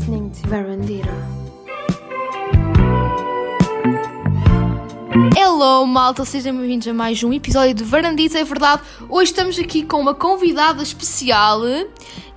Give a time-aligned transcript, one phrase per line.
[0.00, 1.12] listening to Verandira.
[5.36, 8.38] Hello, malta, sejam bem-vindos a mais um episódio de Varandita.
[8.38, 11.60] É verdade, hoje estamos aqui com uma convidada especial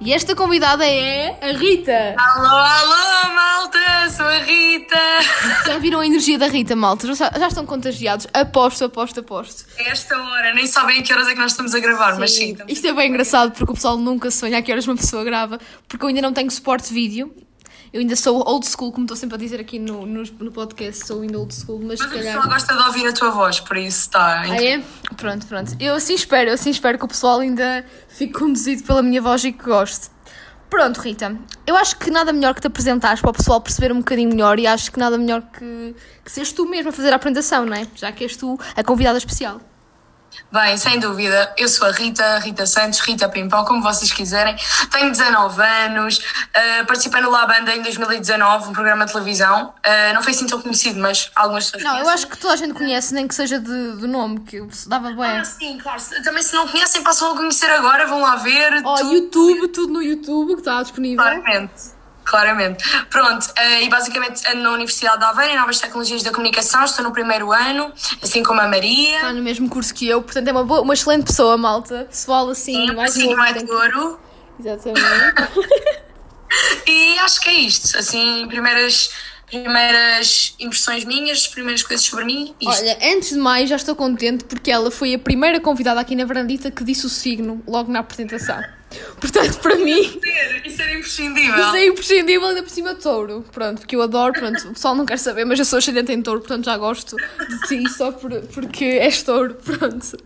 [0.01, 2.15] e esta convidada é a Rita.
[2.17, 4.99] Alô, alô, malta, sou a Rita.
[5.65, 7.07] Já viram a energia da Rita, malta?
[7.15, 8.27] Já, já estão contagiados?
[8.33, 9.65] Aposto, aposto, aposto.
[9.79, 12.31] A esta hora, nem sabem a que horas é que nós estamos a gravar, mas
[12.31, 12.57] sim.
[12.67, 15.57] Isto é bem engraçado porque o pessoal nunca sonha a que horas uma pessoa grava,
[15.87, 17.33] porque eu ainda não tenho suporte de vídeo.
[17.93, 21.05] Eu ainda sou old school, como estou sempre a dizer aqui no, no, no podcast,
[21.05, 22.33] sou ainda old school, mas, Mas se o calhar.
[22.33, 24.41] pessoal gosta de ouvir a tua voz, por isso está.
[24.41, 24.83] Ah, é?
[25.15, 25.75] Pronto, pronto.
[25.79, 29.43] Eu assim espero, eu assim espero que o pessoal ainda fique conduzido pela minha voz
[29.43, 30.07] e que goste.
[30.71, 31.37] Pronto, Rita.
[31.67, 34.57] Eu acho que nada melhor que te apresentares para o pessoal perceber um bocadinho melhor
[34.57, 37.75] e acho que nada melhor que, que seres tu mesmo a fazer a apresentação, não
[37.75, 37.85] é?
[37.95, 39.61] Já que és tu a convidada especial.
[40.51, 44.55] Bem, sem dúvida, eu sou a Rita, Rita Santos, Rita Pimpão, como vocês quiserem.
[44.91, 49.73] Tenho 19 anos, uh, participei no La Banda em 2019, um programa de televisão.
[49.85, 52.13] Uh, não foi assim tão conhecido, mas algumas pessoas Não, eu conhecem.
[52.13, 55.09] acho que toda a gente conhece, nem que seja de, do nome, que eu dava
[55.09, 55.39] bem.
[55.39, 56.01] Ah, sim, claro.
[56.23, 58.81] Também se não conhecem, passam a conhecer agora, vão lá ver.
[58.83, 59.11] Ó, tudo.
[59.13, 61.23] YouTube, tudo no YouTube que está disponível.
[61.23, 61.73] Claramente.
[62.23, 62.83] Claramente.
[63.09, 67.03] Pronto, eh, e basicamente ando na Universidade de Aveiro, em Novas Tecnologias da Comunicação, estou
[67.03, 69.15] no primeiro ano, assim como a Maria.
[69.17, 72.05] Está no mesmo curso que eu, portanto é uma, boa, uma excelente pessoa, malta.
[72.09, 73.37] Pessoal assim, Sim, mais assim, novo.
[73.37, 74.19] mais de que- ouro.
[74.59, 75.03] Exatamente.
[76.87, 77.97] E acho que é isto.
[77.97, 79.09] Assim, primeiras,
[79.47, 82.53] primeiras impressões minhas, primeiras coisas sobre mim.
[82.61, 82.81] Isto.
[82.81, 86.25] Olha, antes de mais, já estou contente porque ela foi a primeira convidada aqui na
[86.25, 88.61] Verandita que disse o signo logo na apresentação.
[89.19, 90.19] Portanto, para mim,
[90.65, 91.55] Isso era imprescindível.
[91.65, 93.43] isso é imprescindível ainda por cima touro.
[93.51, 96.21] Pronto, porque eu adoro, pronto, o pessoal não quer saber, mas eu sou ascendente em
[96.21, 100.17] touro, portanto já gosto de ti só por, porque és touro, pronto.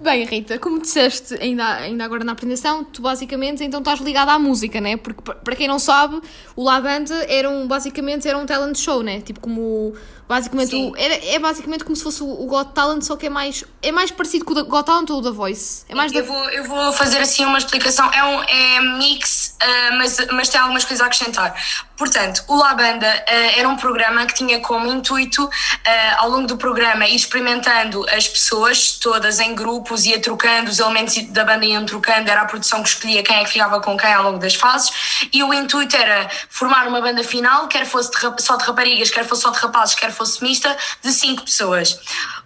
[0.00, 4.38] Bem, Rita, como disseste ainda, ainda agora na apresentação, tu basicamente então estás ligada à
[4.38, 4.96] música, né?
[4.96, 6.20] Porque pa- para quem não sabe,
[6.54, 9.20] o La Banda era um, basicamente era um talent show, né?
[9.20, 9.94] Tipo como
[10.28, 13.30] basicamente o, era, é basicamente como se fosse o, o Got Talent, só que é
[13.30, 15.84] mais é mais parecido com o da- Got Talent ou o da Voice.
[15.88, 18.10] É mais da, Eu vou, eu vou fazer assim uma explicação.
[18.12, 21.54] É um é mix, ah, mas, mas tem algumas coisas a acrescentar.
[21.96, 25.48] Portanto, o La Banda ah, era um programa que tinha como intuito,
[25.86, 30.78] ah, ao longo do programa, ir experimentando as pessoas todas em grupos, ia trocando, os
[30.78, 33.96] elementos da banda iam trocando, era a produção que escolhia quem é que ficava com
[33.96, 34.90] quem ao longo das fases.
[35.32, 39.24] E o intuito era formar uma banda final, quer fosse de só de raparigas, quer
[39.24, 41.98] fosse só de rapazes, quer fosse mista, de cinco pessoas.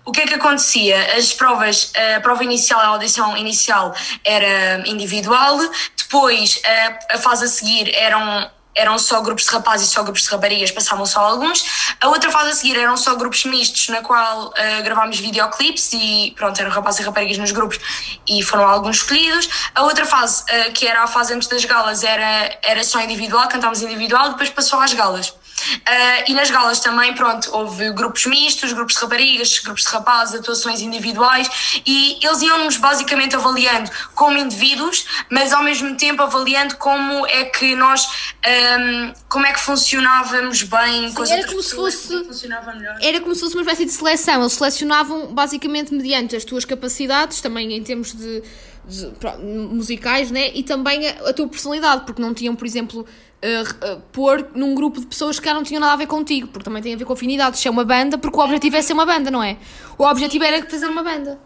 [0.04, 1.16] O que é que acontecia?
[1.16, 3.94] As provas, a prova inicial, a audição inicial
[4.24, 5.58] era individual,
[5.96, 10.22] depois a, a fase a seguir eram eram só grupos de rapazes e só grupos
[10.22, 11.64] de raparigas, passavam só alguns.
[12.00, 16.32] A outra fase a seguir eram só grupos mistos, na qual eh, gravámos videoclipes e
[16.36, 17.78] pronto, eram rapazes e raparigas nos grupos
[18.28, 19.48] e foram alguns escolhidos.
[19.74, 23.48] A outra fase, eh, que era a fase antes das galas, era, era só individual,
[23.48, 25.34] cantávamos individual, depois passou às galas.
[25.60, 30.34] Uh, e nas galas também, pronto, houve grupos mistos, grupos de raparigas, grupos de rapazes,
[30.40, 31.48] atuações individuais
[31.86, 37.74] e eles iam-nos basicamente avaliando como indivíduos, mas ao mesmo tempo avaliando como é que
[37.76, 38.06] nós,
[38.46, 42.72] um, como é que funcionávamos bem com as era como se pessoas, fosse- como funcionava
[42.72, 42.96] melhor.
[43.00, 44.40] era como se fosse uma espécie de seleção.
[44.40, 48.42] Eles selecionavam basicamente mediante as tuas capacidades, também em termos de,
[49.70, 50.50] musicais, né?
[50.54, 53.06] E também a, a tua personalidade, porque não tinham, por exemplo,
[53.42, 56.64] eh, eh, pôr num grupo de pessoas que não tinham nada a ver contigo, porque
[56.64, 57.60] também tem a ver com afinidades.
[57.60, 59.56] Se é uma banda, porque o objetivo é ser uma banda, não é?
[59.96, 61.38] O objetivo era fazer uma banda.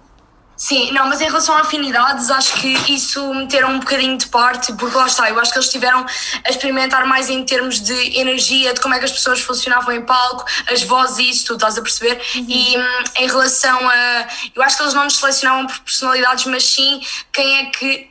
[0.57, 4.73] Sim, não, mas em relação a afinidades, acho que isso meteram um bocadinho de parte,
[4.75, 6.07] porque lá está, eu acho que eles estiveram
[6.45, 10.03] a experimentar mais em termos de energia, de como é que as pessoas funcionavam em
[10.03, 12.21] palco, as vozes, isso, tu estás a perceber?
[12.37, 14.29] E hum, em relação a.
[14.55, 17.01] Eu acho que eles não nos selecionavam por personalidades, mas sim
[17.33, 18.11] quem é que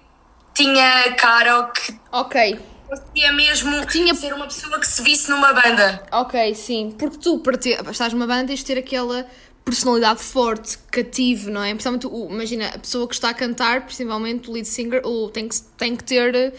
[0.53, 5.53] tinha cara ou que Ok, conseguia mesmo tinha- ser uma pessoa que se visse numa
[5.53, 6.03] banda.
[6.11, 6.93] ok, sim.
[6.99, 9.25] Porque tu, para, ter, estás numa banda, tens de ter aquela
[9.65, 11.69] personalidade forte, cativo, não é?
[11.71, 15.47] Principalmente, o, imagina, a pessoa que está a cantar, principalmente o lead singer, ou tem
[15.47, 16.53] que, tem que ter.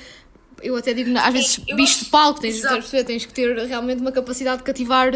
[0.62, 3.05] Eu até digo, às vezes, eu bicho acho- de palco, tens, a perceber?
[3.05, 5.11] tens que ter realmente uma capacidade de cativar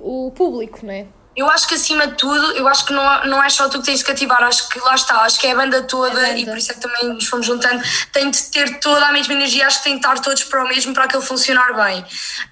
[0.00, 1.06] o público, não é?
[1.36, 3.86] Eu acho que acima de tudo, eu acho que não, não é só tu que
[3.86, 6.38] tens de cativar, acho que lá está, acho que é a banda toda A banda.
[6.38, 9.34] e por isso é que também nos fomos juntando, tem de ter toda a mesma
[9.34, 12.04] energia, acho que tem de estar todos para o mesmo para aquilo funcionar bem.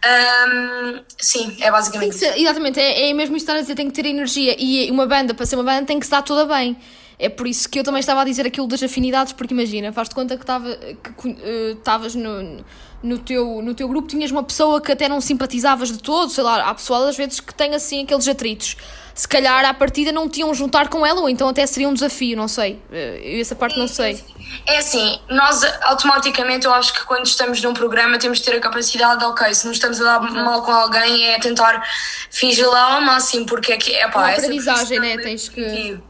[0.04, 3.94] Ahm, sim, é basicamente ser, exatamente, é, é mesmo isso estar a dizer, tem que
[3.94, 6.76] ter energia e uma banda, para ser uma banda, tem que se dar toda bem.
[7.18, 10.14] É por isso que eu também estava a dizer aquilo das afinidades, porque imagina, faz-te
[10.14, 12.64] conta que estava que uh, estavas no,
[13.04, 16.42] no, teu, no teu grupo, tinhas uma pessoa que até não simpatizavas de todo, sei
[16.42, 18.76] lá, há pessoal às vezes que tem assim aqueles atritos.
[19.14, 22.36] Se calhar à partida não tinham juntar com ela, ou então até seria um desafio,
[22.36, 22.82] não sei.
[22.90, 24.20] Uh, essa parte não sei.
[24.66, 28.60] É assim, nós automaticamente eu acho que quando estamos num programa temos de ter a
[28.60, 30.44] capacidade de, ok, se não estamos a dar uhum.
[30.44, 31.86] mal com alguém é tentar
[32.30, 35.16] fingir lá ao máximo, porque é que é pá, Uma aprendizagem, né?
[35.18, 36.00] Tens que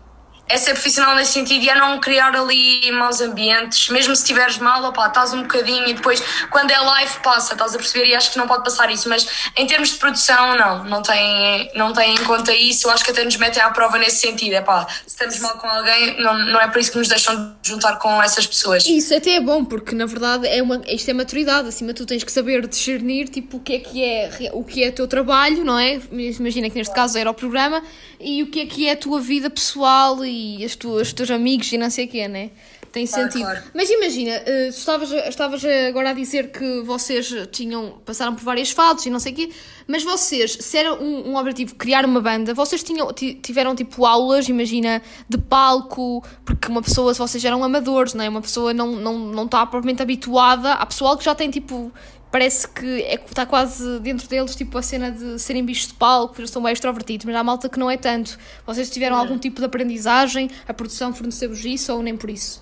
[0.49, 4.59] é ser profissional nesse sentido e é não criar ali maus ambientes, mesmo se estiveres
[4.59, 8.07] mal, opá, estás um bocadinho e depois quando é live passa, estás a perceber?
[8.09, 9.27] E acho que não pode passar isso, mas
[9.57, 13.11] em termos de produção não, não tem, não tem em conta isso, eu acho que
[13.11, 16.37] até nos metem à prova nesse sentido, é pá, se estamos mal com alguém, não,
[16.39, 18.85] não é por isso que nos deixam juntar com essas pessoas.
[18.87, 22.23] Isso até é bom, porque na verdade é uma, isto é maturidade, acima tu tens
[22.23, 25.79] que saber discernir tipo o que é que é, o que é teu trabalho, não
[25.79, 26.01] é?
[26.13, 27.83] Imagina que neste caso era o programa
[28.21, 31.31] e o que é que é a tua vida pessoal e as tuas, os teus
[31.31, 32.51] amigos e não sei o quê, né?
[32.95, 33.45] Tem claro, sentido.
[33.45, 33.63] Claro.
[33.75, 39.07] Mas imagina, uh, estavas, estavas agora a dizer que vocês tinham, passaram por várias fases
[39.07, 39.51] e não sei o quê,
[39.89, 44.49] mas vocês, se era um, um objetivo criar uma banda, vocês tinham, tiveram tipo aulas,
[44.49, 48.29] imagina, de palco, porque uma pessoa, se vocês eram amadores, não é?
[48.29, 51.93] Uma pessoa não, não, não está propriamente habituada, há pessoal que já tem tipo
[52.35, 56.35] parece que é, está quase dentro deles tipo a cena de serem bichos de palco,
[56.41, 58.37] eles são bem extrovertidos, mas há malta que não é tanto.
[58.67, 60.51] Vocês tiveram algum tipo de aprendizagem?
[60.67, 62.61] A produção forneceu-vos isso ou nem por isso?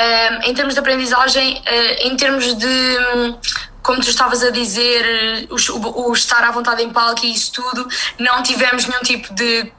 [0.00, 2.96] Um, em termos de aprendizagem, uh, em termos de
[3.82, 7.86] como tu estavas a dizer, o, o, estar à vontade em palco e isso tudo,
[8.18, 9.70] não tivemos nenhum tipo de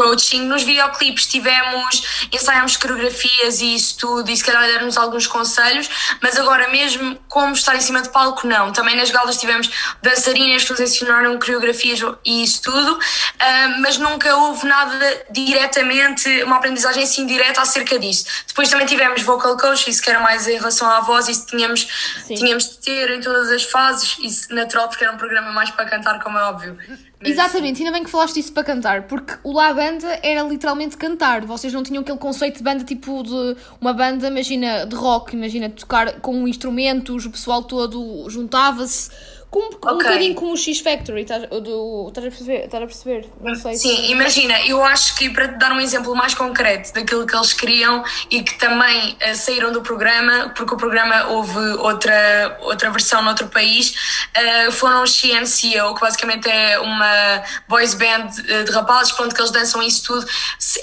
[0.00, 0.46] coaching.
[0.46, 5.90] Nos videoclipes tivemos, ensaiámos coreografias e isso tudo, e se calhar demos alguns conselhos,
[6.22, 8.72] mas agora mesmo como estar em cima de palco, não.
[8.72, 9.70] Também nas galas tivemos
[10.02, 16.56] dançarinas que nos ensinaram coreografias e isso tudo, uh, mas nunca houve nada diretamente, uma
[16.56, 18.24] aprendizagem assim direta acerca disso.
[18.48, 21.86] Depois também tivemos vocal coach, isso que era mais em relação à voz, isso tínhamos,
[22.26, 25.84] tínhamos de ter em todas as fases, isso natural, porque era um programa mais para
[25.84, 26.78] cantar, como é óbvio.
[27.22, 31.44] Exatamente, ainda bem que falaste isso para cantar, porque o La Banda era literalmente cantar.
[31.44, 35.68] Vocês não tinham aquele conceito de banda tipo de uma banda, imagina, de rock, imagina,
[35.68, 39.10] tocar com instrumentos, o pessoal todo juntava-se
[39.50, 39.90] com, okay.
[39.90, 43.28] um bocadinho com o X Factory, estás, do, estás, a perceber, estás a perceber?
[43.40, 43.74] Não sei.
[43.74, 44.12] Sim, se...
[44.12, 48.04] imagina, eu acho que para te dar um exemplo mais concreto daquilo que eles queriam
[48.30, 53.48] e que também uh, saíram do programa, porque o programa houve outra, outra versão noutro
[53.48, 53.92] país,
[54.36, 59.40] uh, foram os CNCO, que basicamente é uma boys band uh, de rapazes, pronto, que
[59.40, 60.26] eles dançam isso tudo.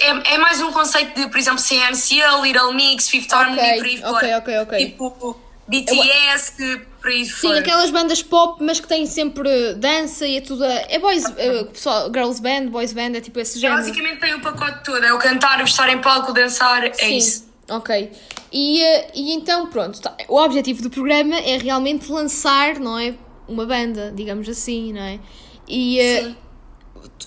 [0.02, 3.86] É, é mais um conceito de, por exemplo, CNCO, Little Mix, Fifth Harmony, okay, por
[3.86, 4.16] aí fora.
[4.16, 4.86] Ok, ok, ok.
[4.86, 10.38] Tipo, BTS, que por aí Sim, aquelas bandas pop, mas que têm sempre dança e
[10.38, 10.64] é tudo.
[10.64, 13.80] É boys, é, pessoal, girls band, boys band, é tipo esse género.
[13.80, 17.16] Basicamente tem o pacote todo: é o cantar, o estar em palco, dançar, é Sim.
[17.16, 17.48] isso.
[17.70, 18.10] Ok.
[18.50, 20.16] E, eh, e então, pronto, tá.
[20.26, 23.14] o objetivo do programa é realmente lançar, não é?
[23.46, 25.20] Uma banda, digamos assim, não é?
[25.68, 26.36] E uh,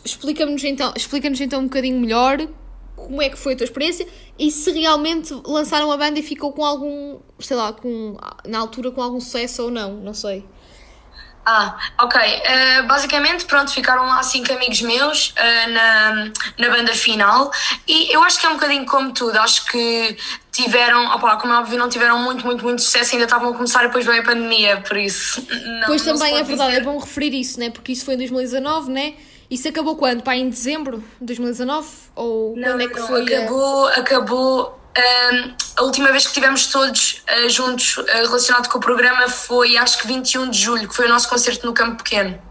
[0.03, 2.47] explica-nos então, explica então um bocadinho melhor
[3.05, 4.07] como é que foi a tua experiência
[4.37, 8.91] e se realmente lançaram a banda e ficou com algum, sei lá, com, na altura
[8.91, 10.45] com algum sucesso ou não, não sei.
[11.45, 12.19] Ah, ok.
[12.21, 17.51] Uh, basicamente, pronto, ficaram lá cinco amigos meus uh, na, na banda final
[17.87, 19.37] e eu acho que é um bocadinho como tudo.
[19.39, 20.17] Acho que
[20.51, 23.83] tiveram, opa, como é óbvio, não tiveram muito, muito, muito sucesso, ainda estavam a começar
[23.83, 25.45] e depois veio a pandemia, por isso.
[25.81, 26.81] Não, pois também é verdade, dizer.
[26.81, 27.69] é bom referir isso, né?
[27.71, 29.13] Porque isso foi em 2019, né?
[29.51, 30.23] Isso acabou quando?
[30.23, 31.87] Pá, em dezembro de 2019?
[32.15, 33.21] Ou não, quando é que não, foi?
[33.23, 33.91] Acabou, a...
[33.91, 34.81] acabou.
[34.97, 39.77] Um, a última vez que estivemos todos uh, juntos uh, relacionado com o programa foi
[39.77, 42.41] acho que 21 de julho, que foi o nosso concerto no Campo Pequeno.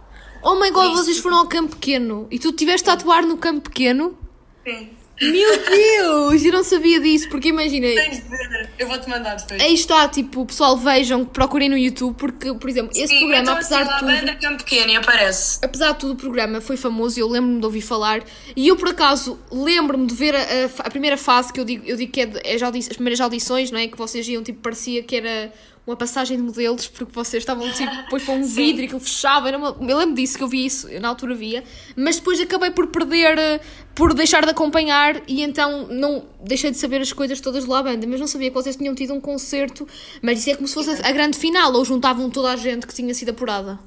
[0.43, 3.69] Oh my god, vocês foram ao Campo Pequeno e tu estiveste a atuar no Campo
[3.69, 4.19] Pequeno?
[4.67, 4.91] Sim.
[5.21, 7.87] Meu Deus, eu não sabia disso, porque imagina.
[7.89, 9.61] Tens de ver, eu vou-te mandar depois.
[9.61, 13.83] Aí está, tipo, pessoal, vejam, procurem no YouTube, porque, por exemplo, esse Sim, programa, apesar
[13.83, 14.11] de tudo.
[14.11, 15.59] banda Campo Pequeno aparece.
[15.63, 18.23] Apesar de tudo, o programa foi famoso e eu lembro-me de ouvir falar.
[18.57, 21.85] E eu, por acaso, lembro-me de ver a, a, a, primeira fase, que eu digo,
[21.87, 23.89] eu digo que é, de, é as primeiras audições, não é?
[23.89, 25.53] Que vocês iam, tipo, parecia que era
[25.87, 29.49] uma passagem de modelos, porque vocês estavam tipo, depois para um vidro e aquilo fechava.
[29.49, 29.77] Era uma...
[29.81, 31.65] Eu lembro disso que eu vi isso, eu na altura via,
[31.97, 33.61] mas depois acabei por perder, eh,
[33.95, 37.83] por deixar de acompanhar e então não deixei de saber as coisas todas de lá
[37.83, 39.87] banda, mas não sabia que vocês tinham tido um concerto,
[40.23, 42.95] mas isso é como se fosse a grande final, ou juntavam toda a gente que
[42.95, 43.79] tinha sido apurada.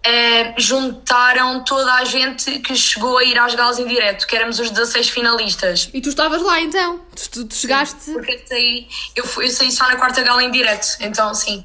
[0.00, 4.58] Uh, juntaram toda a gente que chegou a ir às galas em direto, que éramos
[4.58, 5.90] os 16 finalistas.
[5.92, 7.00] E tu estavas lá então?
[7.30, 8.04] Tu, tu chegaste.
[8.04, 11.34] Sim, porque eu saí, eu, fui, eu saí só na quarta gala em direto, então
[11.34, 11.64] sim.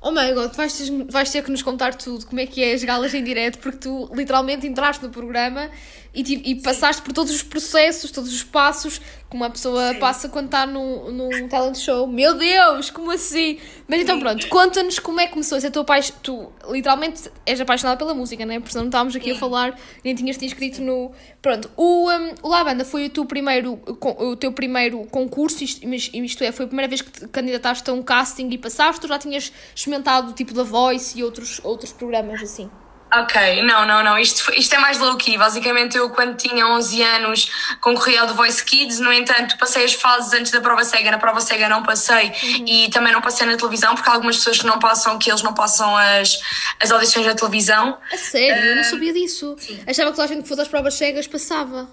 [0.00, 2.72] Oh my god, vais ter, vais ter que nos contar tudo, como é que é
[2.72, 5.70] as galas em direto, porque tu literalmente entraste no programa
[6.14, 9.98] e, e passaste por todos os processos, todos os passos que uma pessoa Sim.
[9.98, 12.06] passa quando está num, num talent show.
[12.06, 13.58] Meu Deus, como assim?
[13.88, 16.14] Mas então pronto, conta-nos como é que começou a ser tua paixão.
[16.22, 18.60] Tu literalmente és apaixonada pela música, né?
[18.60, 19.36] Porque não estávamos aqui Sim.
[19.36, 21.10] a falar, nem tinhas te inscrito no.
[21.42, 26.44] Pronto, o, um, o Lavanda foi o teu primeiro, o teu primeiro concurso, isto, isto
[26.44, 29.18] é, foi a primeira vez que te candidataste a um casting e passaste, ou já
[29.18, 32.70] tinhas experimentado tipo da Voice e outros, outros programas assim?
[33.12, 34.18] Ok, não, não, não.
[34.18, 35.38] Isto, isto é mais low-key.
[35.38, 38.98] Basicamente, eu, quando tinha 11 anos, concorri ao The Voice Kids.
[38.98, 41.10] No entanto, passei as fases antes da prova cega.
[41.10, 42.64] Na prova cega não passei uhum.
[42.66, 45.42] e também não passei na televisão, porque há algumas pessoas que não passam, que eles
[45.42, 46.40] não passam as,
[46.80, 47.98] as audições na televisão.
[48.12, 48.62] A sério?
[48.62, 49.56] Uh, eu não sabia disso.
[49.58, 49.80] Sim.
[49.86, 51.88] Achava que toda a gente que fosse às provas cegas passava.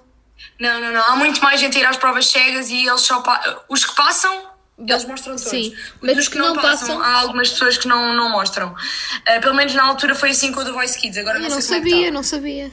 [0.59, 1.03] Não, não, não.
[1.03, 3.23] Há muito mais gente a ir às provas cegas e eles só.
[3.69, 4.50] Os que passam
[4.87, 5.49] eles mostram todos.
[5.49, 8.69] Sim, mas os que, não, não passam, passam, há algumas pessoas que não, não mostram.
[8.69, 11.17] Uh, pelo menos na altura foi assim com o The Voice Kids.
[11.17, 12.71] Agora Eu não, não sei sabia, é não sabia.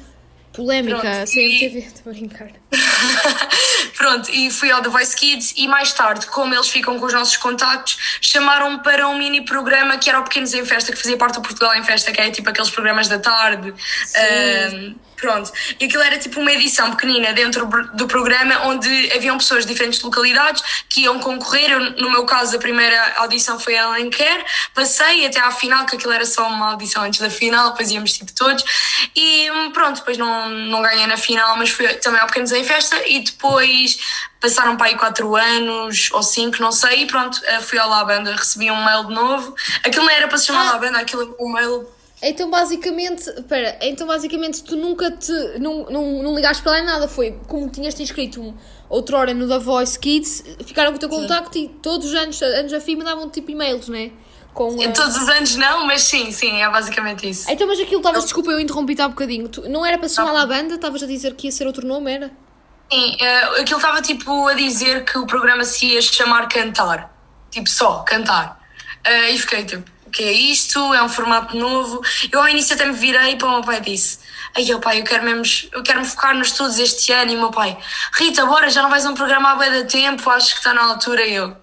[0.53, 2.51] Polémica, Pronto, CMTV, estou a brincar.
[3.97, 7.13] Pronto, e fui ao The Voice Kids e mais tarde, como eles ficam com os
[7.13, 11.17] nossos contactos, chamaram-me para um mini programa que era o Pequenos em Festa, que fazia
[11.17, 13.73] parte do Portugal em Festa, que é tipo aqueles programas da tarde.
[14.05, 14.97] Sim.
[14.97, 15.53] Uh, Pronto.
[15.81, 20.01] E aquilo era tipo uma edição pequenina dentro do programa onde haviam pessoas de diferentes
[20.01, 21.73] localidades que iam concorrer.
[21.73, 24.45] Eu, no meu caso, a primeira audição foi a Alenquer.
[24.73, 28.13] Passei até à final, que aquilo era só uma audição antes da final, depois íamos
[28.13, 28.65] tipo todos.
[29.15, 32.97] E pronto, depois não, não ganhei na final, mas fui também ao Pequenos em Festa
[33.07, 33.99] e depois
[34.41, 38.05] passaram para aí 4 anos ou 5, não sei, e pronto, eh, fui ao La
[38.05, 39.55] Banda, recebi um mail de novo.
[39.85, 40.73] Aquilo não era para se chamar ah.
[40.73, 45.85] La Banda, aquilo era um mail então basicamente, espera, então basicamente tu nunca te, não,
[45.89, 48.55] não, não ligaste para lá em nada, foi como tinhas te inscrito um,
[48.89, 52.73] outrora no The Voice Kids, ficaram com o teu contacto e todos os anos, anos
[52.73, 54.11] a fim mandavam tipo e-mails, né?
[54.53, 54.93] Com, uh...
[54.93, 57.49] Todos os anos não, mas sim, sim, é basicamente isso.
[57.49, 60.33] Então, mas aquilo estavas, desculpa, eu interrompi-te há bocadinho, tu, não era para se chamar
[60.33, 62.33] lá a banda, estavas a dizer que ia ser outro nome, era?
[62.91, 67.15] Sim, uh, aquilo estava tipo a dizer que o programa se ia chamar Cantar,
[67.51, 68.59] tipo só, cantar.
[69.07, 70.95] Uh, e fiquei tipo o que é isto?
[70.95, 72.01] É um formato novo.
[72.33, 74.19] Eu ao início até me virei para o meu pai e disse:
[74.57, 77.31] Ai, meu pai, eu quero, mesmo, eu quero me focar nos estudos este ano.
[77.31, 77.77] E o meu pai:
[78.15, 80.83] Rita, bora, já não vais um programa há bem da tempo, acho que está na
[80.83, 81.27] altura.
[81.27, 81.55] Eu: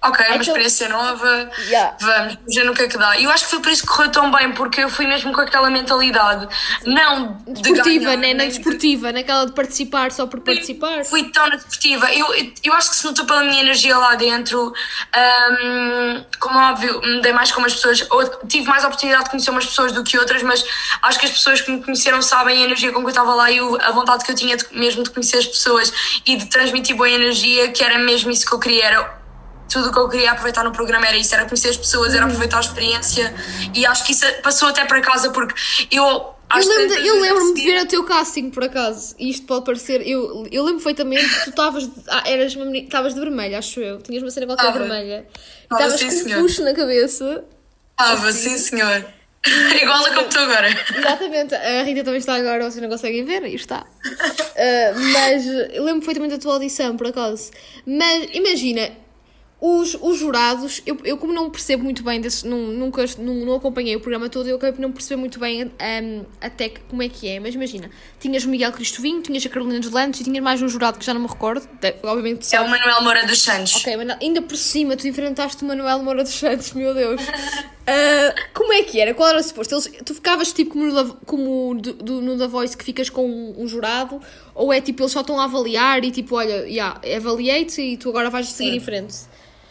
[0.00, 1.96] Ok, é uma experiência nova, yeah.
[2.00, 3.18] vamos, ver no que é que dá.
[3.18, 5.32] E eu acho que foi por isso que correu tão bem, porque eu fui mesmo
[5.32, 6.48] com aquela mentalidade,
[6.86, 8.32] não desportiva, de né?
[8.32, 11.04] Na desportiva, naquela de participar só por participar.
[11.04, 12.14] Fui, fui tão na desportiva.
[12.14, 12.26] Eu,
[12.62, 17.32] eu acho que se notou pela minha energia lá dentro, um, como óbvio, me dei
[17.32, 18.06] mais com as pessoas,
[18.48, 20.64] tive mais oportunidade de conhecer umas pessoas do que outras, mas
[21.02, 23.50] acho que as pessoas que me conheceram sabem a energia com que eu estava lá
[23.50, 25.92] e a vontade que eu tinha de, mesmo de conhecer as pessoas
[26.24, 28.84] e de transmitir boa energia, que era mesmo isso que eu queria.
[28.84, 29.17] Era
[29.68, 32.24] tudo o que eu queria aproveitar no programa era isso, era conhecer as pessoas, era
[32.24, 33.34] aproveitar a experiência
[33.74, 35.54] e acho que isso passou até para casa porque
[35.90, 39.66] eu eu lembro-me eu lembro de ver o teu casting, por acaso, e isto pode
[39.66, 40.00] parecer.
[40.08, 44.00] Eu, eu lembro perfeitamente que tu estavas ah, eras estavas de vermelho, acho eu.
[44.00, 44.78] Tinhas uma cena qualquer Tava.
[44.78, 45.26] vermelha.
[45.70, 47.44] Estavas com um puxo na cabeça.
[47.90, 48.56] Estava, assim.
[48.56, 49.04] sim, senhor.
[49.82, 50.68] Igual a como estou agora.
[50.96, 53.84] Exatamente, a Rita também está agora, vocês não conseguem ver, aí está.
[54.06, 57.50] Uh, mas eu lembro perfeitamente da tua audição, por acaso.
[57.86, 58.90] Mas imagina,
[59.60, 63.54] os, os jurados, eu, eu como não percebo muito bem desse, não, nunca não, não
[63.56, 67.02] acompanhei o programa todo, eu acabei por não perceber muito bem um, até que, como
[67.02, 67.40] é que é.
[67.40, 70.68] Mas imagina, tinhas o Miguel Cristovinho, tinhas a Carolina dos Landes e tinhas mais um
[70.68, 71.68] jurado que já não me recordo.
[72.04, 73.74] Obviamente, é o Manuel Moura dos Santos.
[73.74, 77.20] Ok, mas ainda por cima tu enfrentaste o Manuel Moura dos Santos, meu Deus.
[77.20, 79.12] Uh, como é que era?
[79.12, 79.74] Qual era o suposto?
[79.74, 83.26] Eles, tu ficavas tipo como, no, como do, do, no The Voice que ficas com
[83.26, 84.20] um, um, jurado?
[84.54, 88.10] Ou é tipo eles só estão a avaliar e tipo, olha, yeah, avaliei-te e tu
[88.10, 88.76] agora vais seguir Sim.
[88.76, 89.14] em frente?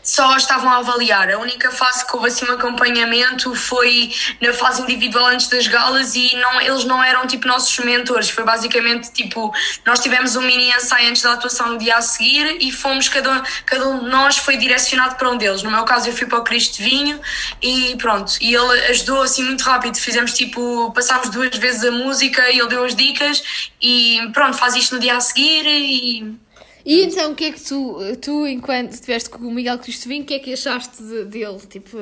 [0.08, 1.30] Só estavam a avaliar.
[1.30, 4.10] A única fase que houve assim um acompanhamento foi
[4.42, 8.30] na fase individual antes das galas e não, eles não eram tipo nossos mentores.
[8.30, 9.54] Foi basicamente tipo,
[9.86, 13.44] nós tivemos um mini ensaio antes da atuação no dia a seguir e fomos, cada,
[13.66, 15.62] cada um de nós foi direcionado para um deles.
[15.62, 17.20] No meu caso eu fui para o Cristo Vinho
[17.62, 18.32] e pronto.
[18.40, 19.98] E ele ajudou assim muito rápido.
[19.98, 23.44] Fizemos tipo, passámos duas vezes a música e ele deu as dicas
[23.82, 26.47] e pronto, faz isto no dia a seguir e
[26.88, 30.25] e então, o que é que tu, tu enquanto estiveste com o Miguel Cristovinho, o
[30.25, 31.60] que é que achaste de, dele?
[31.70, 31.98] Tipo,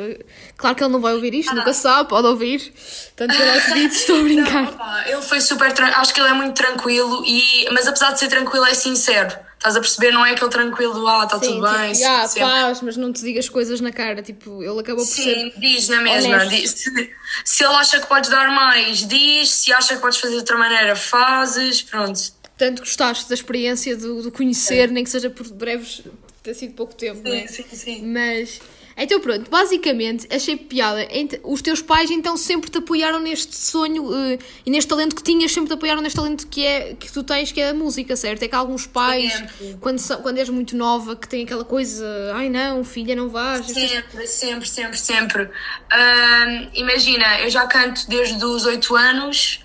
[0.55, 2.71] claro que ele não vai ouvir isto, ah, nunca sabe, pode ouvir.
[3.15, 4.63] Tanto que ele acredito, estou a brincar.
[4.63, 8.19] Não, opa, ele foi super, acho que ele é muito tranquilo, e, mas apesar de
[8.19, 9.35] ser tranquilo, é sincero.
[9.57, 10.11] Estás a perceber?
[10.11, 11.91] Não é aquele tranquilo, ah, está tudo bem.
[11.91, 14.21] Tipo, ah, paz, mas não te digas coisas na cara.
[14.21, 15.53] Tipo, ele acabou por sim, ser.
[15.57, 16.45] diz na mesma.
[16.45, 17.13] Diz, se,
[17.43, 19.49] se ele acha que podes dar mais, diz.
[19.49, 21.81] Se acha que podes fazer de outra maneira, fazes.
[21.81, 26.03] Pronto tanto gostaste da experiência do, do conhecer, nem que seja por breves,
[26.41, 27.47] ter sido pouco tempo, sim, não é?
[27.47, 28.05] Sim, sim.
[28.05, 28.61] Mas,
[28.95, 31.05] Então pronto, basicamente achei piada.
[31.43, 35.51] Os teus pais então sempre te apoiaram neste sonho uh, e neste talento que tinhas,
[35.51, 38.43] sempre te apoiaram neste talento que, é, que tu tens, que é a música, certo?
[38.43, 39.43] É que alguns pais,
[39.81, 43.65] quando, quando és muito nova, que têm aquela coisa, ai não, filha, não vais.
[43.65, 45.43] Sempre, sempre, sempre, sempre.
[45.43, 49.64] Uh, imagina, eu já canto desde os 8 anos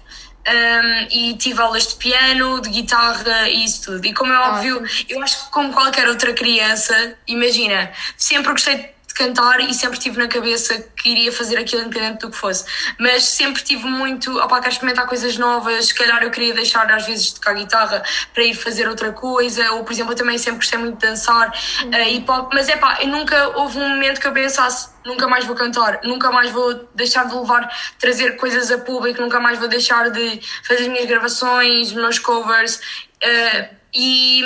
[0.51, 4.07] um, e tive aulas de piano, de guitarra e isso tudo.
[4.07, 8.77] E como é ah, óbvio, eu acho que como qualquer outra criança, imagina, sempre gostei
[8.77, 8.89] de
[9.21, 12.65] cantar e sempre tive na cabeça que iria fazer aquilo independente do que fosse.
[12.99, 17.07] Mas sempre tive muito, opá, quero experimentar coisas novas, se calhar eu queria deixar às
[17.07, 20.61] vezes de tocar guitarra para ir fazer outra coisa, ou por exemplo, eu também sempre
[20.61, 21.91] gostei muito de dançar uhum.
[21.91, 25.45] uh, hip hop, mas é pá, nunca houve um momento que eu pensasse nunca mais
[25.45, 29.69] vou cantar, nunca mais vou deixar de levar, trazer coisas a público, nunca mais vou
[29.69, 32.77] deixar de fazer as minhas gravações, meus covers.
[33.23, 34.43] Uh, e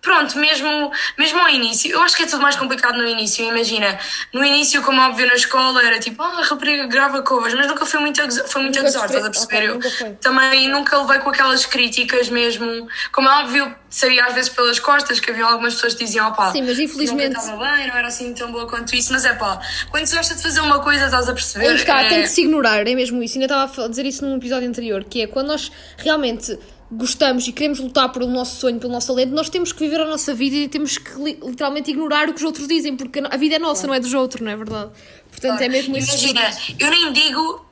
[0.00, 3.44] pronto, mesmo, mesmo ao início, eu acho que é tudo mais complicado no início.
[3.44, 3.98] Imagina,
[4.32, 7.84] no início, como óbvio na escola, era tipo, ah, a rapariga grava covers, mas nunca
[7.84, 9.70] foi muito foi muito a gozar, estás a perceber?
[9.72, 12.88] Okay, eu também nunca levei com aquelas críticas mesmo.
[13.10, 16.52] Como é óbvio, sabia às vezes pelas costas que havia algumas pessoas que diziam, opá,
[16.52, 17.34] Sim, mas infelizmente.
[17.34, 20.14] Não estava bem, não era assim tão boa quanto isso, mas é pá, quando se
[20.14, 21.74] gosta de fazer uma coisa, estás a perceber?
[21.74, 22.08] está, é...
[22.08, 23.34] tem que se ignorar, é mesmo isso.
[23.38, 26.56] Ainda estava a dizer isso num episódio anterior, que é quando nós realmente
[26.90, 30.06] gostamos e queremos lutar pelo nosso sonho, pelo nosso talento, nós temos que viver a
[30.06, 33.56] nossa vida e temos que literalmente ignorar o que os outros dizem, porque a vida
[33.56, 34.90] é nossa, não é dos outros, não é verdade?
[35.30, 36.10] Portanto, é mesmo isso.
[36.12, 37.65] Imagina, eu nem digo.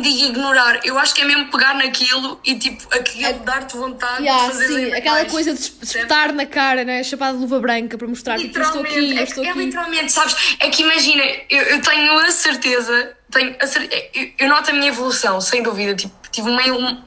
[0.00, 3.76] Nem digo ignorar, eu acho que é mesmo pegar naquilo e tipo, aquilo é, dar-te
[3.76, 5.32] vontade yeah, de fazer sim, aquela mais.
[5.32, 7.02] coisa de espetar na cara, né?
[7.02, 9.58] Chapada de luva branca para mostrar que tipo, estou aqui, é, estou é, aqui.
[9.58, 10.56] É literalmente, sabes?
[10.60, 14.72] É que imagina, eu, eu tenho a certeza, tenho a certeza, eu, eu noto a
[14.72, 16.62] minha evolução, sem dúvida, tipo, tive uma,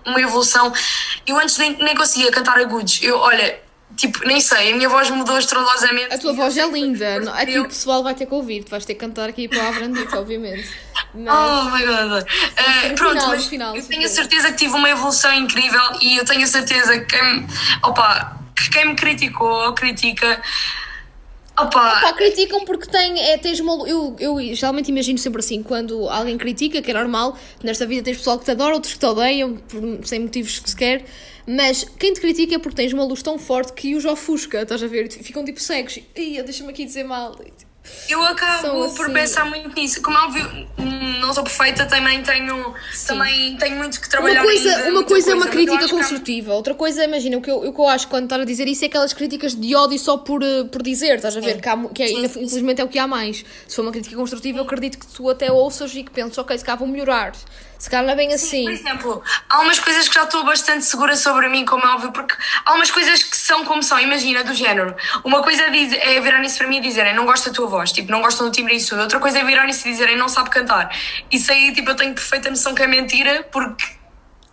[0.06, 0.74] uma evolução.
[1.26, 3.02] Eu antes nem, nem conseguia cantar agudos.
[3.02, 3.60] Eu, olha,
[3.96, 6.14] tipo, nem sei, a minha voz mudou estrondosamente.
[6.14, 7.32] A tua voz é linda.
[7.34, 8.64] Aqui o pessoal vai ter que ouvir.
[8.64, 10.70] Tu vais ter que cantar aqui para a Brandita, obviamente.
[11.14, 11.34] Mas...
[11.34, 12.24] Oh my god.
[12.24, 16.18] Uh, pronto, final, mas final, eu tenho a certeza que tive uma evolução incrível e
[16.18, 17.48] eu tenho a certeza que quem,
[17.84, 20.42] opa, que quem me criticou ou critica
[21.60, 22.00] Opa.
[22.00, 23.88] Opa, criticam porque tem, é, tens uma.
[23.88, 28.18] Eu, eu geralmente imagino sempre assim, quando alguém critica, que é normal, nesta vida tens
[28.18, 31.06] pessoal que te adora, outros que te odeiam, por, sem motivos que se quer,
[31.48, 34.82] mas quem te critica é porque tens uma luz tão forte que os ofusca, estás
[34.84, 35.12] a ver?
[35.12, 36.00] Ficam tipo cegos.
[36.16, 37.36] Ia, deixa-me aqui dizer mal.
[38.08, 38.96] Eu acabo assim.
[38.96, 40.02] por pensar muito nisso.
[40.02, 40.68] Como é óbvio,
[41.20, 42.74] não sou perfeita, também tenho,
[43.08, 44.42] também tenho muito que trabalhar.
[44.42, 47.58] Uma coisa, ainda, uma coisa é uma crítica construtiva, outra coisa, imagina, o que, eu,
[47.58, 50.18] o que eu acho quando estás a dizer isso é aquelas críticas de ódio só
[50.18, 51.62] por, eh, por dizer, estás a ver?
[51.62, 53.46] Que, há, que é, infelizmente é o que há mais.
[53.68, 56.58] Se for uma crítica construtiva, eu acredito que tu até ouças e que penses, ok,
[56.58, 57.34] se cá vou melhorar.
[57.82, 58.66] Se calhar não é bem assim.
[58.66, 62.12] Por exemplo, há umas coisas que já estou bastante segura sobre mim, como é óbvio,
[62.12, 64.96] porque há umas coisas que são como são, imagina, do género.
[65.24, 67.92] Uma coisa é, é virar isso para mim e dizerem não gosto da tua voz,
[67.92, 68.96] tipo, não gostam do timbre e isso.
[68.96, 70.96] Outra coisa é virar isso e dizerem não sabe cantar.
[71.32, 73.86] Isso aí, tipo, eu tenho perfeita noção que é mentira, porque.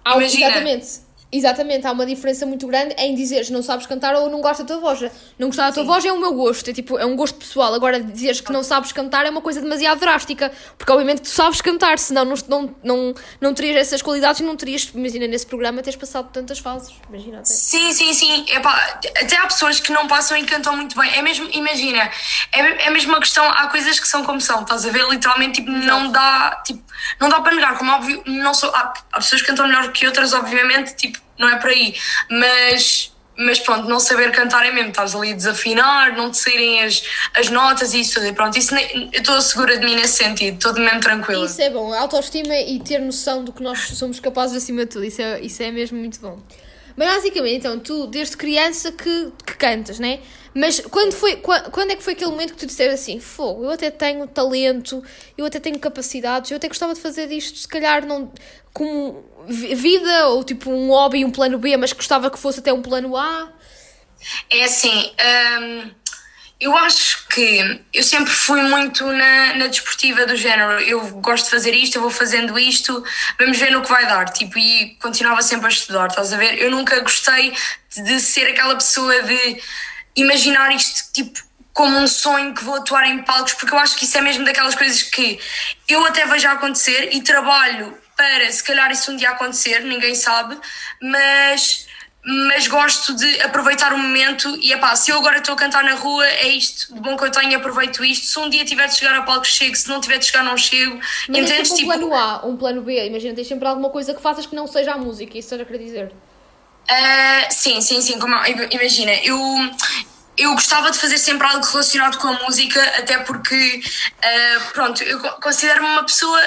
[0.05, 4.31] Ah, imagina, exatamente Exatamente, há uma diferença muito grande em dizeres não sabes cantar ou
[4.31, 5.13] não gostas da tua voz.
[5.39, 5.87] Não gostar da tua Sim.
[5.87, 7.75] voz é o meu gosto, é tipo, é um gosto pessoal.
[7.75, 11.61] Agora, dizeres que não sabes cantar é uma coisa demasiado drástica, porque obviamente tu sabes
[11.61, 15.83] cantar, senão não, não, não, não terias essas qualidades e não terias, imagina, nesse programa
[15.83, 16.95] teres passado tantas fases.
[17.11, 17.51] Imagina até.
[17.51, 18.47] Sim, sim, sim.
[18.49, 21.15] Epá, até há pessoas que não passam e cantam muito bem.
[21.15, 22.11] É mesmo, imagina,
[22.53, 25.07] é, é mesmo uma questão, há coisas que são como são, estás a ver?
[25.11, 26.83] Literalmente, tipo, não dá, tipo,
[27.21, 30.07] não dá para negar, como óbvio, não sou, há, há pessoas que cantam melhor que
[30.07, 31.95] outras, obviamente, tipo, não é por aí.
[32.31, 36.83] Mas, mas pronto, não saber cantar é mesmo, estás ali a desafinar, não te saírem
[36.83, 37.03] as,
[37.35, 38.27] as notas e isso tudo.
[38.27, 41.47] E pronto, isso eu estou segura de mim nesse sentido, estou de mesmo tranquila.
[41.47, 45.05] Isso é bom, autoestima e ter noção do que nós somos capazes acima de tudo,
[45.05, 46.39] isso é, isso é mesmo muito bom.
[46.97, 50.19] Mas basicamente, então, tu desde criança que, que cantas, né?
[50.59, 53.71] Mas quando, foi, quando, é que foi aquele momento que tu disseste assim: fogo, eu
[53.71, 55.05] até tenho talento,
[55.37, 58.33] eu até tenho capacidades, eu até gostava de fazer isto, se calhar não
[58.73, 62.83] como vida ou tipo um hobby, um plano B, mas gostava que fosse até um
[62.83, 63.53] plano A?
[64.51, 65.13] É assim,
[65.61, 65.91] hum,
[66.61, 70.81] eu acho que eu sempre fui muito na, na desportiva do género.
[70.81, 73.05] Eu gosto de fazer isto, eu vou fazendo isto,
[73.39, 74.25] vamos ver no que vai dar.
[74.31, 76.61] Tipo, e continuava sempre a estudar, estás a ver?
[76.61, 77.55] Eu nunca gostei
[77.95, 79.63] de ser aquela pessoa de
[80.21, 81.41] imaginar isto, tipo,
[81.73, 84.45] como um sonho que vou atuar em palcos, porque eu acho que isso é mesmo
[84.45, 85.39] daquelas coisas que
[85.89, 90.59] eu até vejo acontecer e trabalho para se calhar isso um dia acontecer, ninguém sabe,
[91.01, 91.87] mas
[92.31, 95.83] mas gosto de aproveitar o momento e é pá, se eu agora estou a cantar
[95.85, 98.27] na rua, é isto, de bom que eu tenho, aproveito isto.
[98.27, 100.57] Se um dia tiver de chegar a palco, chego, se não tiver de chegar, não
[100.57, 100.99] chego.
[101.29, 101.73] Mas Entendes?
[101.73, 104.45] É tipo um plano A, um plano B, imagina, tens sempre alguma coisa que faças
[104.45, 106.13] que não seja a música, isso estás a querer dizer?
[106.91, 108.35] Uh, sim, sim, sim, como,
[108.71, 109.37] imagina, eu
[110.39, 115.19] eu gostava de fazer sempre algo relacionado com a música, até porque, uh, pronto, eu
[115.41, 116.41] considero-me uma pessoa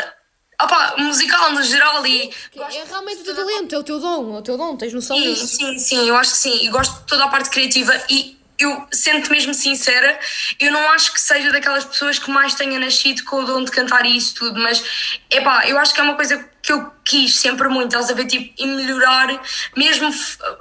[0.63, 2.31] opa, musical no geral e.
[2.55, 5.17] É realmente o teu talento, é o teu dom, é o teu dom, tens noção
[5.17, 5.47] sim, disso.
[5.47, 8.87] Sim, sim, eu acho que sim, e gosto de toda a parte criativa e eu,
[8.91, 10.19] sendo mesmo sincera,
[10.59, 13.71] eu não acho que seja daquelas pessoas que mais tenha nascido com o dom de
[13.71, 14.83] cantar e isso tudo, mas
[15.31, 18.25] epá, eu acho que é uma coisa que eu quis sempre muito, estás a ver,
[18.25, 19.27] tipo, e melhorar,
[19.75, 20.09] mesmo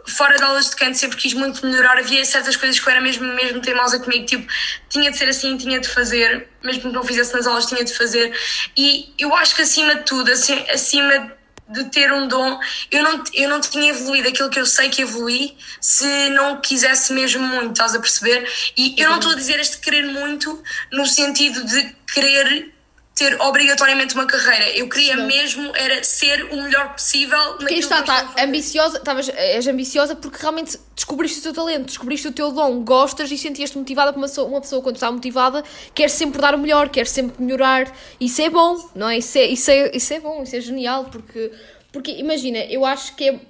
[0.07, 1.99] fora de aulas de canto, sempre quis muito melhorar.
[1.99, 4.53] Havia certas coisas que eu era mesmo, mesmo teimosa comigo, tipo,
[4.88, 7.94] tinha de ser assim, tinha de fazer, mesmo que não fizesse nas aulas, tinha de
[7.94, 8.37] fazer.
[8.77, 11.33] E eu acho que acima de tudo, assim, acima
[11.68, 12.59] de ter um dom,
[12.90, 17.12] eu não, eu não tinha evoluído aquilo que eu sei que evolui se não quisesse
[17.12, 18.51] mesmo muito, estás a perceber?
[18.77, 22.73] E eu não estou a dizer este querer muito no sentido de querer
[23.21, 24.71] ter obrigatoriamente uma carreira.
[24.71, 30.17] Eu queria mesmo era ser o melhor possível porque está, tá, ambiciosa, estavas, és ambiciosa
[30.17, 34.21] porque realmente descobriste o teu talento, descobriste o teu dom, gostas e sentias-te motivada por
[34.21, 35.63] uma, uma pessoa quando está motivada,
[35.95, 37.95] quer sempre dar o melhor, quer sempre melhorar.
[38.19, 39.19] Isso é bom, não é?
[39.19, 41.53] Isso é, isso é, isso é bom, isso é genial, porque,
[41.93, 43.41] porque imagina, eu acho que é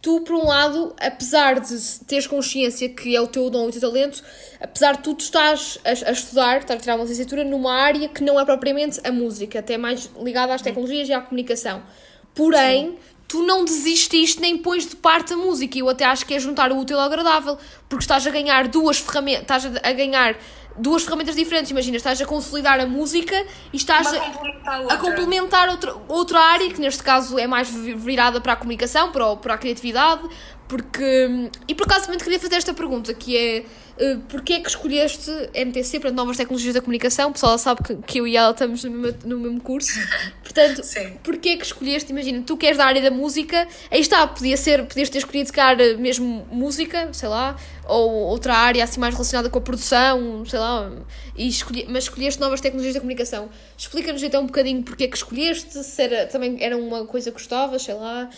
[0.00, 3.72] tu, por um lado, apesar de teres consciência que é o teu dom e o
[3.72, 4.22] teu talento,
[4.60, 8.22] apesar de tu, estás a, a estudar, estás a tirar uma licenciatura numa área que
[8.22, 11.82] não é propriamente a música, até mais ligada às tecnologias e à comunicação.
[12.34, 12.96] Porém, Sim.
[13.26, 15.76] tu não desististe nem pões de parte a música.
[15.76, 17.58] E eu até acho que é juntar o útil ao agradável,
[17.88, 20.36] porque estás a ganhar duas ferramentas, estás a ganhar
[20.78, 21.70] duas ferramentas diferentes.
[21.70, 23.36] Imagina, estás a consolidar a música
[23.72, 28.40] e estás a, complementar, a complementar outra, outra área, que neste caso é mais virada
[28.40, 30.22] para a comunicação, para, para a criatividade.
[30.68, 31.50] Porque.
[31.66, 33.64] E por acaso também te queria fazer esta pergunta, que é
[33.98, 37.30] uh, porquê é que escolheste MTC, para Novas Tecnologias da Comunicação?
[37.30, 39.98] O pessoal sabe que, que eu e ela estamos no mesmo, no mesmo curso.
[40.44, 41.16] Portanto, Sim.
[41.22, 42.12] porquê é que escolheste?
[42.12, 45.52] Imagina, tu queres da área da música, aí está, podia ser, podias ter escolhido, se
[45.52, 50.58] calhar, mesmo música, sei lá, ou outra área assim mais relacionada com a produção, sei
[50.58, 50.92] lá,
[51.34, 53.48] e escolhi, mas escolheste novas tecnologias da comunicação.
[53.76, 57.38] Explica-nos então um bocadinho porque é que escolheste, se era, também era uma coisa que
[57.38, 58.28] gostavas, sei lá.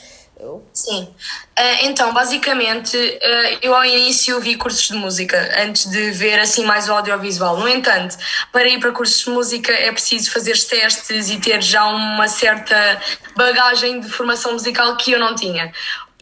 [0.72, 6.38] Sim, uh, então basicamente uh, eu ao início vi cursos de música antes de ver
[6.38, 7.58] assim mais o audiovisual.
[7.58, 8.16] No entanto,
[8.52, 13.00] para ir para cursos de música é preciso fazer testes e ter já uma certa
[13.36, 15.72] bagagem de formação musical que eu não tinha.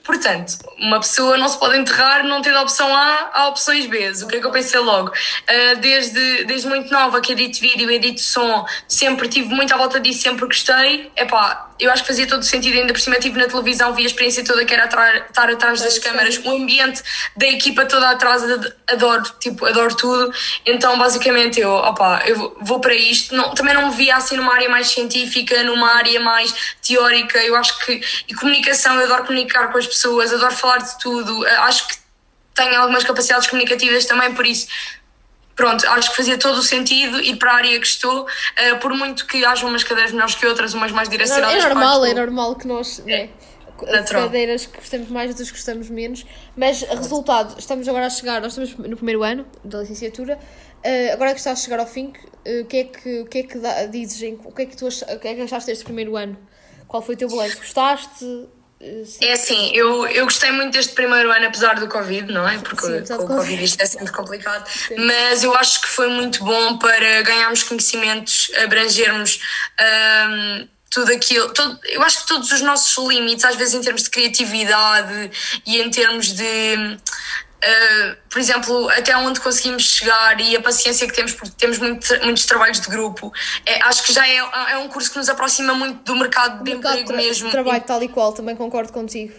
[0.09, 4.11] Portanto, uma pessoa não se pode enterrar não tendo a opção A, há opções B.
[4.23, 5.11] O que é que eu pensei logo?
[5.11, 10.01] Uh, desde, desde muito nova que edito vídeo, edito som, sempre tive muito à volta
[10.01, 11.13] disso, sempre gostei.
[11.15, 14.03] Epá, eu acho que fazia todo o sentido, ainda por cima estive na televisão, vi
[14.03, 17.03] a experiência toda que era estar atrás das câmaras, o ambiente
[17.37, 18.43] da equipa toda atrás,
[18.87, 20.33] adoro, tipo, adoro tudo.
[20.67, 23.35] Então, basicamente, eu, opa, eu vou para isto.
[23.35, 27.39] Não, também não me via assim numa área mais científica, numa área mais teórica.
[27.39, 31.47] Eu acho que, e comunicação, eu adoro comunicar com as pessoas, adoro falar de tudo.
[31.47, 31.97] Acho que
[32.55, 34.67] tenho algumas capacidades comunicativas também, por isso
[35.59, 38.95] pronto, acho que fazia todo o sentido ir para a área que estou, uh, por
[38.95, 41.65] muito que haja umas cadeiras melhores que outras, umas mais direcionadas.
[41.65, 43.01] É normal, é normal que nós.
[43.05, 43.29] Né,
[44.09, 46.25] cadeiras que gostamos mais, outras que gostamos menos,
[46.57, 51.33] mas resultado, estamos agora a chegar, nós estamos no primeiro ano da licenciatura, uh, agora
[51.33, 52.13] que está a chegar ao fim,
[52.47, 54.77] uh, o que é que, o que, é que dá, dizes, o que é que
[54.77, 56.39] tu ach, o que é que achaste deste primeiro ano?
[56.87, 57.59] Qual foi o teu balanço?
[57.59, 58.49] Gostaste?
[58.81, 62.59] É assim, eu, eu gostei muito deste primeiro ano, apesar do Covid, não é?
[62.59, 64.69] Porque Sim, com o Covid isto é sempre complicado.
[64.69, 64.95] Sim.
[64.99, 69.41] Mas eu acho que foi muito bom para ganharmos conhecimentos, abrangermos
[70.31, 71.53] um, tudo aquilo.
[71.53, 75.31] Todo, eu acho que todos os nossos limites, às vezes em termos de criatividade
[75.67, 76.99] e em termos de
[77.59, 82.07] Uh, por exemplo, até onde conseguimos chegar e a paciência que temos, porque temos muito,
[82.23, 83.33] muitos trabalhos de grupo,
[83.67, 86.71] é, acho que já é, é, um curso que nos aproxima muito do mercado de
[86.71, 87.51] mercado emprego tra mesmo.
[87.51, 89.35] Trabalho tal e qual, também concordo contigo.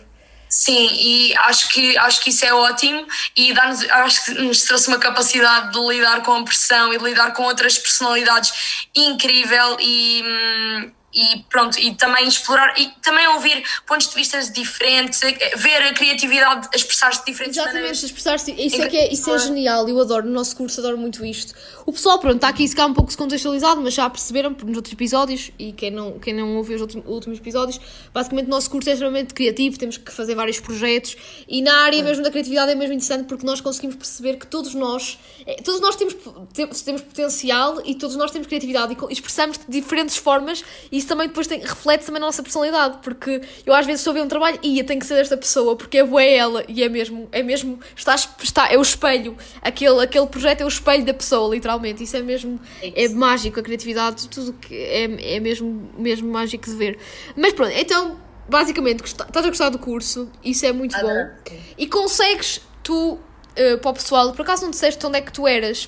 [0.49, 3.05] Sim, e acho que, acho que isso é ótimo
[3.37, 7.03] e dá-nos, acho que nos trouxe uma capacidade de lidar com a pressão e de
[7.03, 10.91] lidar com outras personalidades incrível e.
[11.11, 15.19] E pronto, e também explorar e também ouvir pontos de vista diferentes,
[15.57, 18.51] ver a criatividade expressar-se de diferentes Exatamente, expressar-se.
[18.51, 21.55] Isso, é é, isso é genial, eu adoro, no nosso curso adoro muito isto.
[21.89, 24.93] O pessoal, pronto, está aqui se calhar um pouco descontextualizado, mas já perceberam nos outros
[24.93, 27.81] episódios, e quem não, quem não ouviu os outros, últimos episódios,
[28.13, 32.03] basicamente o nosso curso é extremamente criativo, temos que fazer vários projetos, e na área
[32.03, 35.81] mesmo da criatividade é mesmo interessante porque nós conseguimos perceber que todos nós, é, todos
[35.81, 36.15] nós temos,
[36.53, 41.07] temos, temos potencial e todos nós temos criatividade e expressamos de diferentes formas e isso
[41.07, 44.21] também depois tem, reflete também na nossa personalidade, porque eu às vezes estou a ver
[44.21, 47.27] um trabalho e tem que ser desta pessoa, porque é boa ela, e é mesmo,
[47.31, 51.51] é mesmo, está, está, é o espelho, aquele, aquele projeto é o espelho da pessoa,
[51.51, 56.31] literalmente, isso é mesmo, é, é mágico, a criatividade, tudo que é, é mesmo, mesmo
[56.31, 56.97] mágico de ver.
[57.35, 61.29] Mas pronto, então, basicamente, estás a gostar do curso, isso é muito bom,
[61.77, 65.47] e consegues tu uh, para o pessoal, por acaso não disseste onde é que tu
[65.47, 65.87] eras?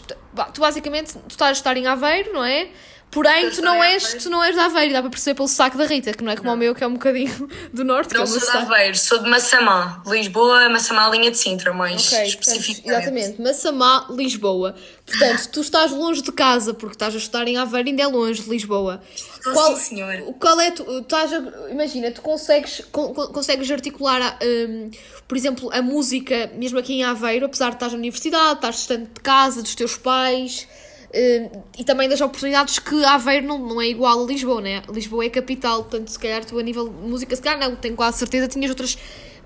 [0.53, 2.69] Tu basicamente, tu estás a estar em Aveiro, não é?
[3.11, 5.85] Porém, tu não, és, tu não és de Aveiro, dá para perceber pelo saco da
[5.85, 6.55] Rita, que não é como não.
[6.55, 8.13] o meu, que é um bocadinho do norte.
[8.13, 12.27] Não é sou de Aveiro, sou de Massamá, Lisboa, Massamá, linha de Sintra, mais okay,
[12.27, 12.83] especificamente.
[12.83, 14.75] Portanto, exatamente, Massamá, Lisboa.
[15.05, 18.43] Portanto, tu estás longe de casa, porque estás a estudar em Aveiro, ainda é longe
[18.43, 19.03] de Lisboa.
[19.43, 20.33] Qual, sim, senhor.
[20.39, 24.89] Qual é, tu, estás a, imagina, tu consegues, con, consegues articular, um,
[25.27, 29.09] por exemplo, a música, mesmo aqui em Aveiro, apesar de estás na universidade, estás distante
[29.13, 30.65] de casa, dos teus pais
[31.13, 34.81] Uh, e também das oportunidades que Aveiro não, não é igual a Lisboa, né?
[34.89, 37.97] Lisboa é capital, portanto, se calhar tu a nível de música, se calhar não, tenho
[37.97, 38.97] quase certeza tinhas outras,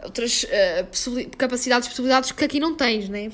[0.03, 3.31] outras uh, capacidades, possibilidades que aqui não tens, né?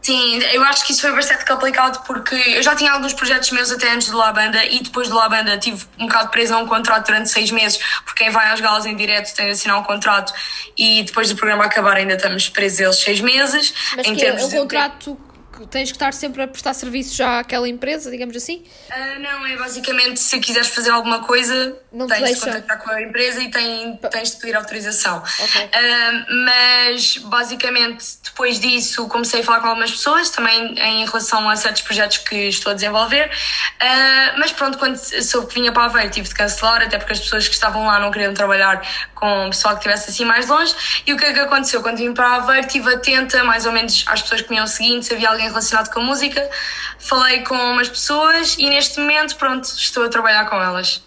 [0.00, 3.70] Sim, eu acho que isso foi bastante complicado porque eu já tinha alguns projetos meus
[3.70, 6.58] até antes de La Banda e depois de La Banda tive um bocado preso a
[6.58, 9.78] um contrato durante seis meses, porque quem vai às galas em direto tem de assinar
[9.78, 10.32] um contrato
[10.76, 13.72] e depois do programa acabar ainda estamos presos eles seis meses.
[13.96, 14.56] Mas em que termos é um de...
[14.56, 15.18] contrato
[15.66, 18.64] tens que estar sempre a prestar serviços já àquela empresa, digamos assim?
[18.90, 23.02] Uh, não, é basicamente se quiseres fazer alguma coisa, não tens de contactar com a
[23.02, 25.18] empresa e tem, tens de pedir autorização.
[25.18, 25.64] Okay.
[25.66, 31.56] Uh, mas basicamente depois disso comecei a falar com algumas pessoas também em relação a
[31.56, 33.26] certos projetos que estou a desenvolver.
[33.26, 37.20] Uh, mas pronto, quando soube que vinha para Aveiro tive de cancelar, até porque as
[37.20, 38.82] pessoas que estavam lá não queriam trabalhar
[39.14, 40.74] com o pessoal que estivesse assim mais longe.
[41.06, 41.80] E o que é que aconteceu?
[41.82, 45.02] Quando vim para Aveiro, estive atenta mais ou menos às pessoas que me iam seguindo,
[45.02, 46.50] se havia alguém relacionado com a música.
[46.98, 51.02] Falei com umas pessoas e neste momento, pronto, estou a trabalhar com elas.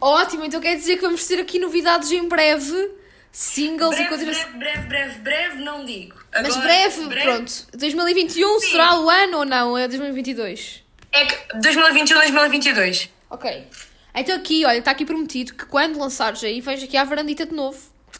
[0.00, 2.90] Ótimo, então quer dizer que vamos ter aqui novidades em breve,
[3.32, 6.16] singles breve, e coisas breve, breve, breve, breve, não digo.
[6.32, 7.52] Agora, Mas breve, breve, pronto.
[7.74, 8.70] 2021 Sim.
[8.70, 9.76] será o ano ou não?
[9.76, 10.84] É 2022?
[11.12, 13.10] É que 2021, 2022.
[13.30, 13.68] Ok.
[14.14, 17.54] Então aqui, olha, está aqui prometido que quando lançares aí, vejo aqui à varandita de
[17.54, 17.78] novo.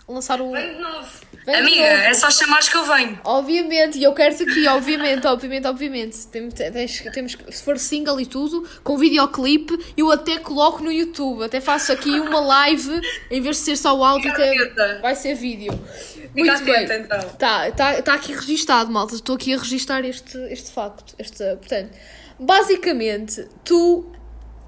[0.09, 0.53] Lançar o.
[0.53, 1.09] Vem de novo.
[1.46, 3.20] Amiga, é só chamares que eu venho.
[3.22, 6.26] Obviamente, e eu quero-te aqui, obviamente, obviamente, obviamente.
[6.26, 11.44] Temos, temos, se for single e tudo, com videoclipe, eu até coloco no YouTube.
[11.44, 15.35] Até faço aqui uma live, em vez de ser só o áudio, até vai ser
[15.35, 15.72] vídeo.
[15.72, 17.00] Fica Muito atenta, bem.
[17.02, 17.28] então.
[17.38, 19.14] Tá, tá, tá aqui registado, malta.
[19.14, 21.14] Estou aqui a registar este, este facto.
[21.18, 21.90] Este, portanto,
[22.38, 24.11] basicamente, tu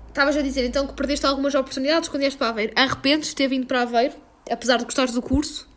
[0.09, 2.73] estavas a dizer então que perdeste algumas oportunidades quando vieste para Aveiro.
[2.77, 4.15] Arrependes de ter vindo para Aveiro,
[4.51, 5.69] apesar de gostares do curso?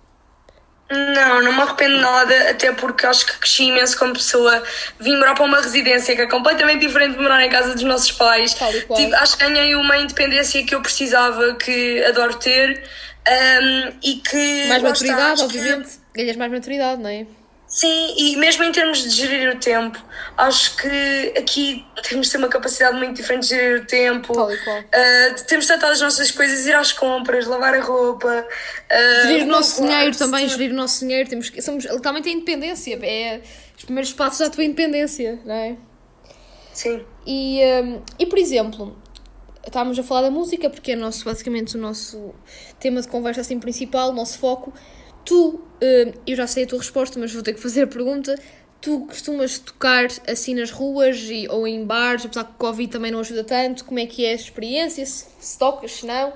[0.92, 4.62] Não, não me arrependo nada, até porque acho que cresci imenso como pessoa.
[5.00, 8.12] Vim morar para uma residência que é completamente diferente de morar em casa dos nossos
[8.12, 8.54] pais.
[8.54, 12.84] Tive, acho que ganhei uma independência que eu precisava, que adoro ter.
[13.28, 14.66] Um, e que.
[14.68, 15.90] Mais maturidade, obviamente.
[15.90, 16.22] Que...
[16.22, 17.26] Ganhas mais maturidade, não é?
[17.72, 19.98] Sim, e mesmo em termos de gerir o tempo,
[20.38, 24.34] acho que aqui temos de ter uma capacidade muito diferente de gerir o tempo.
[24.34, 24.50] Qual.
[24.50, 28.28] Uh, temos de tratar as nossas coisas, ir às compras, lavar a roupa.
[28.28, 31.30] Uh, gerir o nosso dinheiro também, gerir o nosso dinheiro.
[31.30, 33.00] Temos que, somos, literalmente a independência.
[33.02, 33.40] É
[33.78, 35.78] os primeiros passos da tua independência, não é?
[36.74, 37.06] Sim.
[37.26, 39.02] E, um, e por exemplo,
[39.66, 42.36] estávamos a falar da música, porque é nosso, basicamente o nosso
[42.82, 44.74] tema de conversa assim, principal, o nosso foco.
[45.26, 45.62] Tu, uh,
[46.26, 48.38] eu já sei a tua resposta, mas vou ter que fazer a pergunta.
[48.82, 53.12] Tu costumas tocar assim nas ruas e, ou em bares, apesar que o Covid também
[53.12, 53.86] não ajuda tanto?
[53.86, 55.06] Como é que é a experiência?
[55.06, 56.34] Se, se tocas, se não?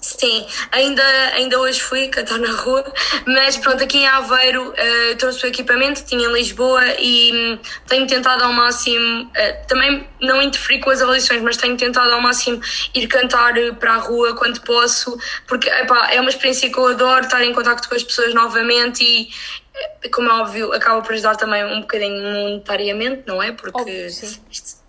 [0.00, 1.02] Sim, ainda,
[1.34, 2.90] ainda hoje fui cantar na rua,
[3.26, 8.06] mas pronto, aqui em Aveiro uh, trouxe o equipamento, tinha em Lisboa e um, tenho
[8.06, 12.62] tentado ao máximo, uh, também não interferir com as avaliações, mas tenho tentado ao máximo
[12.94, 17.24] ir cantar para a rua quando posso, porque epá, é uma experiência que eu adoro,
[17.24, 19.28] estar em contato com as pessoas novamente e,
[20.02, 23.52] eh, como é óbvio, acaba por ajudar também um bocadinho monetariamente, não é?
[23.52, 24.79] Porque óbvio, isto,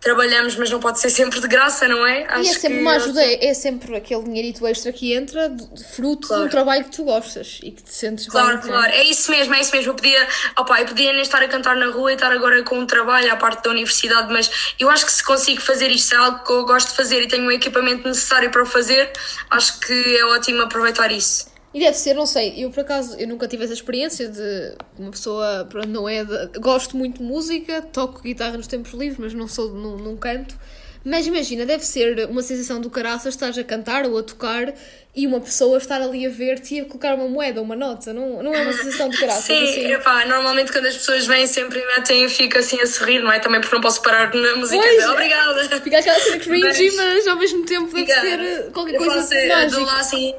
[0.00, 2.24] trabalhamos, mas não pode ser sempre de graça, não é?
[2.28, 6.28] Acho e é sempre uma ajuda, é sempre aquele dinheirito extra que entra de fruto
[6.28, 6.44] claro.
[6.44, 8.68] um trabalho que tu gostas e que te sentes claro, bem.
[8.68, 9.90] Claro, claro, é isso mesmo, é isso mesmo.
[9.90, 12.78] Eu podia, opa, eu podia nem estar a cantar na rua e estar agora com
[12.78, 16.18] um trabalho à parte da universidade, mas eu acho que se consigo fazer isto, é
[16.18, 19.10] algo que eu gosto de fazer e tenho o equipamento necessário para o fazer,
[19.50, 21.57] acho que é ótimo aproveitar isso.
[21.78, 25.12] E deve ser, não sei, eu por acaso eu nunca tive essa experiência de uma
[25.12, 29.32] pessoa, pronto, não é de, gosto muito de música, toco guitarra nos tempos livres, mas
[29.32, 30.58] não sou, não, não canto.
[31.04, 34.74] Mas imagina, deve ser uma sensação do caraças estás a cantar ou a tocar
[35.14, 38.42] e uma pessoa estar ali a ver-te e a colocar uma moeda, uma nota, não,
[38.42, 39.44] não é uma sensação de caraças?
[39.46, 39.92] Sim, assim.
[39.92, 43.38] epá, normalmente quando as pessoas vêm sempre metem e fico assim a sorrir, não é?
[43.38, 45.80] Também porque não posso parar na música pois, de obrigada.
[45.80, 49.46] Fica aquela cena cringy, mas, mas ao mesmo tempo deve ser qualquer coisa eu faço,
[49.46, 49.80] mágica.
[49.82, 50.34] lá assim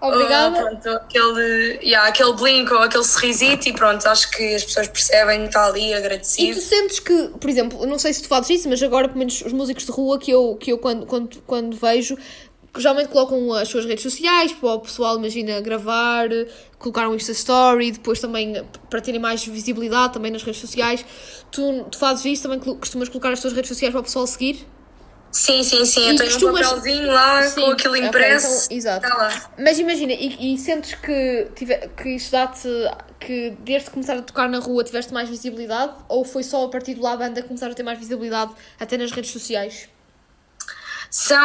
[0.00, 0.58] Obrigada.
[0.58, 4.88] Uh, pronto, aquele, yeah, aquele blink ou aquele sorrisito e pronto, acho que as pessoas
[4.88, 6.52] percebem que está ali agradecido.
[6.52, 9.18] E tu sentes que, por exemplo, não sei se tu fazes isso, mas agora pelo
[9.18, 12.16] menos os músicos de rua que eu, que eu quando, quando, quando vejo
[12.78, 16.28] geralmente colocam as suas redes sociais para o pessoal, imagina, gravar,
[16.78, 21.04] colocar um Insta Story, depois também para terem mais visibilidade também nas redes sociais.
[21.50, 24.64] Tu, tu fazes isso, também costumas colocar as tuas redes sociais para o pessoal seguir?
[25.32, 26.10] Sim, sim, sim.
[26.10, 26.66] Eu tenho costumas...
[26.66, 28.66] um papelzinho lá sim, com aquilo impresso.
[28.66, 29.08] Okay, então, exato.
[29.08, 32.68] Tá Mas imagina, e, e, sentes que, tive, que isto dá-te.
[33.20, 35.94] que desde começar a tocar na rua tiveste mais visibilidade?
[36.08, 39.12] Ou foi só a partir de lá banda começar a ter mais visibilidade até nas
[39.12, 39.88] redes sociais?
[41.08, 41.38] São.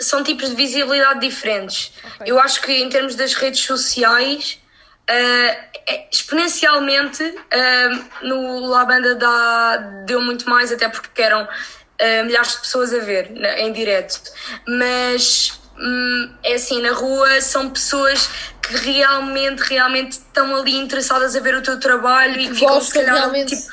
[0.00, 1.92] são tipos de visibilidade diferentes.
[2.14, 2.30] Okay.
[2.30, 4.60] Eu acho que em termos das redes sociais.
[5.02, 5.72] Uh,
[6.12, 11.46] exponencialmente uh, no La Banda dá, deu muito mais, até porque eram
[12.00, 14.20] uh, milhares de pessoas a ver né, em direto.
[14.66, 18.28] Mas hum, é assim, na rua são pessoas
[18.62, 22.92] que realmente, realmente estão ali interessadas a ver o teu trabalho e que ficam se
[22.92, 23.56] calhar realmente...
[23.56, 23.72] tipo,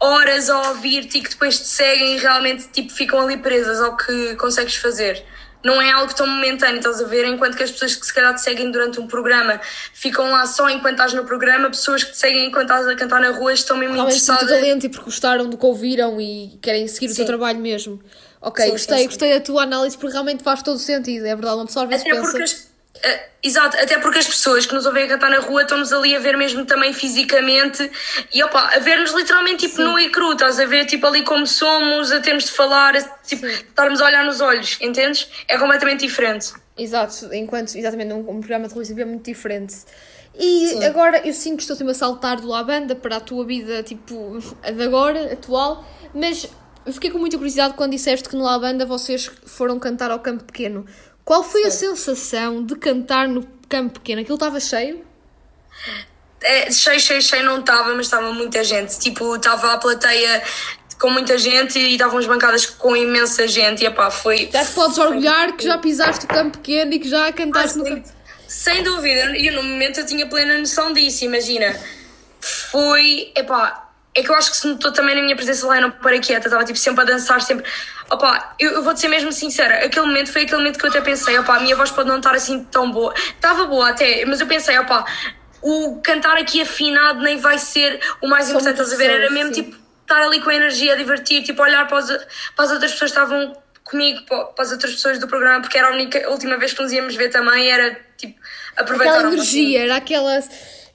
[0.00, 3.96] horas a ouvir-te e que depois te seguem e realmente tipo, ficam ali presas ao
[3.96, 5.24] que consegues fazer
[5.64, 7.24] não é algo tão momentâneo, estás a ver?
[7.24, 9.58] Enquanto que as pessoas que se calhar te seguem durante um programa
[9.94, 13.20] ficam lá só enquanto estás no programa, pessoas que te seguem enquanto estás a cantar
[13.20, 14.50] na rua estão mesmo Realmente interessadas.
[14.50, 17.14] Talento e porque gostaram do que ouviram e querem seguir Sim.
[17.14, 18.00] o teu trabalho mesmo.
[18.42, 21.34] Ok, sim, gostei, sim, gostei da tua análise porque realmente faz todo o sentido, é
[21.34, 22.73] verdade, uma pessoa às vezes Até pensa...
[23.04, 26.16] Uh, exato, até porque as pessoas que nos ouvem a cantar na rua estão-nos ali
[26.16, 27.90] a ver mesmo também fisicamente
[28.32, 31.46] e opa, a ver-nos literalmente tipo nu e cru, estás a ver tipo ali como
[31.46, 35.28] somos, a termos de falar, a, tipo, estarmos a olhar nos olhos, entendes?
[35.46, 36.54] É completamente diferente.
[36.78, 39.74] Exato, enquanto exatamente um, um programa de televisão é muito diferente.
[40.36, 40.84] E Sim.
[40.84, 43.82] agora eu sinto que estou sempre a saltar do La Banda para a tua vida,
[43.82, 46.48] tipo, de agora, atual, mas
[46.84, 50.18] eu fiquei com muita curiosidade quando disseste que no La Banda vocês foram cantar ao
[50.18, 50.84] campo pequeno.
[51.24, 54.20] Qual foi a sensação de cantar no campo pequeno?
[54.20, 55.04] Aquilo estava cheio?
[56.42, 58.98] É, cheio, cheio, cheio não estava, mas estava muita gente.
[58.98, 60.42] Tipo, estava a plateia
[61.00, 64.50] com muita gente e estavam as bancadas com imensa gente e epá, foi...
[64.52, 67.82] Já te podes orgulhar que já pisaste o campo pequeno e que já cantaste ah,
[67.82, 68.08] no campo...
[68.46, 71.74] Sem dúvida, e no momento eu tinha plena noção disso, imagina.
[72.40, 73.83] Foi, epá,
[74.14, 76.20] é que eu acho que se notou também na minha presença lá, eu não parei
[76.20, 77.64] quieta, estava tipo sempre a dançar, sempre.
[78.10, 81.00] Opa, eu, eu vou-te ser mesmo sincera, aquele momento foi aquele momento que eu até
[81.00, 83.12] pensei, opa, a minha voz pode não estar assim tão boa.
[83.16, 85.04] Estava boa até, mas eu pensei, opa,
[85.60, 89.10] o cantar aqui afinado nem vai ser o mais importante, estás a ver?
[89.10, 89.62] Era mesmo sim.
[89.62, 92.92] tipo estar ali com a energia, a divertir, tipo olhar para, os, para as outras
[92.92, 96.30] pessoas que estavam comigo, para as outras pessoas do programa, porque era a única a
[96.30, 98.38] última vez que nos íamos ver também, era tipo
[98.76, 100.40] aproveitar Aquela energia, era aquela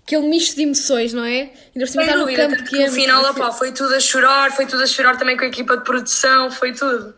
[0.09, 1.51] aquele misto de emoções, não é?
[1.75, 2.87] Ainda por cima no campo que é.
[2.87, 5.77] No final, opa, foi tudo a chorar, foi tudo a chorar também com a equipa
[5.77, 7.13] de produção, foi tudo.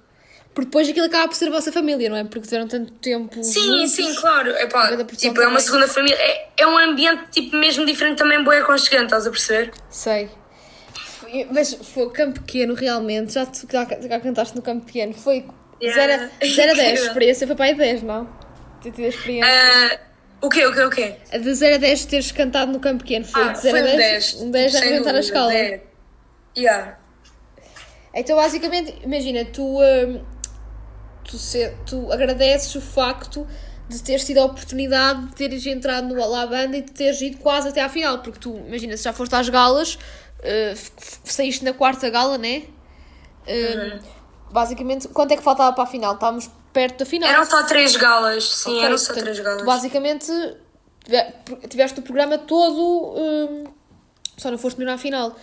[0.53, 2.25] Porque depois aquilo acaba por ser a vossa família, não é?
[2.25, 3.41] Porque tiveram tanto tempo.
[3.41, 4.49] Sim, juntos, sim, claro.
[4.57, 6.17] Epá, tipo, é uma segunda família.
[6.17, 9.71] É, é um ambiente tipo, mesmo diferente também, boa aconchegante, estás a perceber?
[9.89, 10.29] Sei.
[11.49, 13.31] Mas foi campo pequeno, realmente.
[13.31, 15.13] Já, tu, já, já cantaste no campo pequeno.
[15.13, 15.45] Foi
[15.81, 16.25] 0 yeah.
[16.25, 16.99] a 10.
[17.07, 18.29] Experiência foi para aí 10, não?
[18.81, 19.49] Tu tive experiência.
[19.49, 20.10] Uh,
[20.41, 21.15] o quê, o quê, o quê?
[21.37, 23.25] De 0 a 10 teres cantado no campo pequeno.
[23.25, 23.97] Foi ah, de 0 a 10?
[23.97, 24.33] 10.
[24.41, 25.51] Um 10 a arrebentar a escala.
[25.51, 25.81] 10.
[26.57, 26.97] Yeah.
[28.13, 30.25] Então, basicamente, imagina, tu, uh,
[31.23, 33.47] tu, se, tu agradeces o facto
[33.87, 37.37] de teres tido a oportunidade de teres entrado no La Banda e de teres ido
[37.37, 41.73] quase até à final, porque tu, imagina, se já foste às galas, uh, saíste na
[41.73, 42.63] quarta gala, né?
[43.47, 43.99] Uh, uhum.
[44.51, 46.15] Basicamente, quanto é que faltava para a final?
[46.15, 47.29] Estávamos perto da final.
[47.29, 49.63] Eram só três galas, sim, okay, eram só três galas.
[49.63, 50.31] Basicamente,
[51.69, 53.63] tiveste o programa todo, um,
[54.37, 55.35] só não foste melhor à final.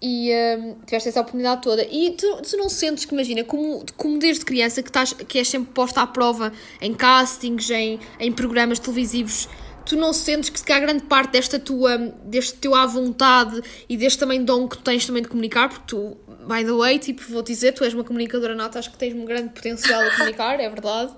[0.00, 1.82] E um, tiveste essa oportunidade toda.
[1.82, 5.48] E tu, tu não sentes que, imagina, como, como desde criança que, estás, que és
[5.48, 9.48] sempre posta à prova em castings, em, em programas televisivos,
[9.86, 13.96] tu não sentes que se calhar grande parte desta tua, deste teu à vontade e
[13.96, 16.16] deste também dom que tu tens também de comunicar, porque tu
[16.46, 19.24] by the way, tipo, vou dizer, tu és uma comunicadora nata, acho que tens um
[19.24, 21.12] grande potencial a comunicar, é verdade.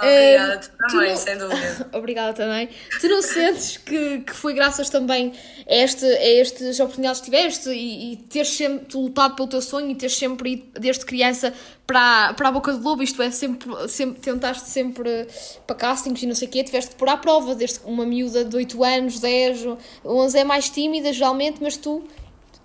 [0.00, 1.16] Obrigada, uh, também, não...
[1.16, 1.90] sem dúvida.
[1.92, 2.68] Obrigada também.
[3.00, 5.32] Tu não sentes que, que foi graças também
[5.68, 9.90] a, este, a estas oportunidades que tiveste e, e teres sempre lutado pelo teu sonho
[9.90, 11.52] e teres sempre ido desde criança
[11.86, 15.26] para, para a boca do lobo, isto é, sempre, sempre tentaste sempre
[15.66, 18.44] para castings e não sei o quê, tiveste que pôr à prova, desde uma miúda
[18.44, 19.66] de 8 anos, 10,
[20.04, 22.08] 11 é mais tímida geralmente, mas tu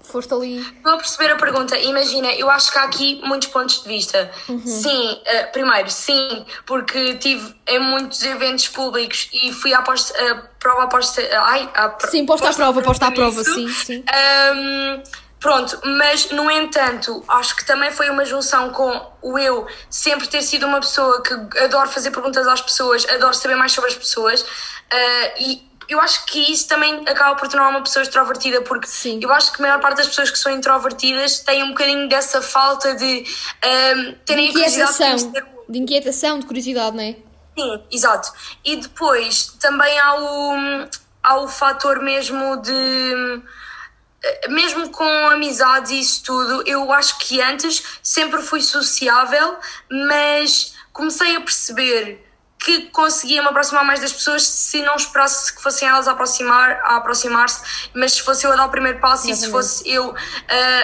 [0.06, 0.60] foste ali.
[0.60, 1.78] Estou a perceber a pergunta.
[1.78, 4.32] Imagina, eu acho que há aqui muitos pontos de vista.
[4.48, 4.65] Uhum.
[4.65, 10.41] Sim, uh, primeiro, sim, porque tive em muitos eventos públicos e fui à posta, uh,
[10.60, 11.10] prova após.
[11.18, 14.04] Uh, ai, à, sim, posta à prova, posta à prova, sim, sim.
[14.56, 15.04] Um,
[15.39, 20.41] pronto, mas no entanto, acho que também foi uma junção com o eu sempre ter
[20.41, 24.41] sido uma pessoa que adoro fazer perguntas às pessoas, adoro saber mais sobre as pessoas
[24.41, 24.46] uh,
[25.39, 29.19] e eu acho que isso também acaba por tornar uma pessoa extrovertida, porque Sim.
[29.21, 32.41] eu acho que a maior parte das pessoas que são introvertidas têm um bocadinho dessa
[32.41, 33.24] falta de
[33.97, 37.16] um, terem a curiosidade de De inquietação, de curiosidade, não é?
[37.57, 38.34] Sim, exato.
[38.64, 40.88] E depois também há o,
[41.24, 43.41] há o fator mesmo de.
[44.49, 49.57] Mesmo com amizades e isso tudo, eu acho que antes sempre fui sociável,
[49.88, 52.24] mas comecei a perceber
[52.66, 56.82] que conseguia me aproximar mais das pessoas se não esperasse que fossem elas a aproximar
[56.84, 57.61] a aproximar-se,
[57.93, 60.16] mas se fosse eu a dar o primeiro passo e se fosse eu uh,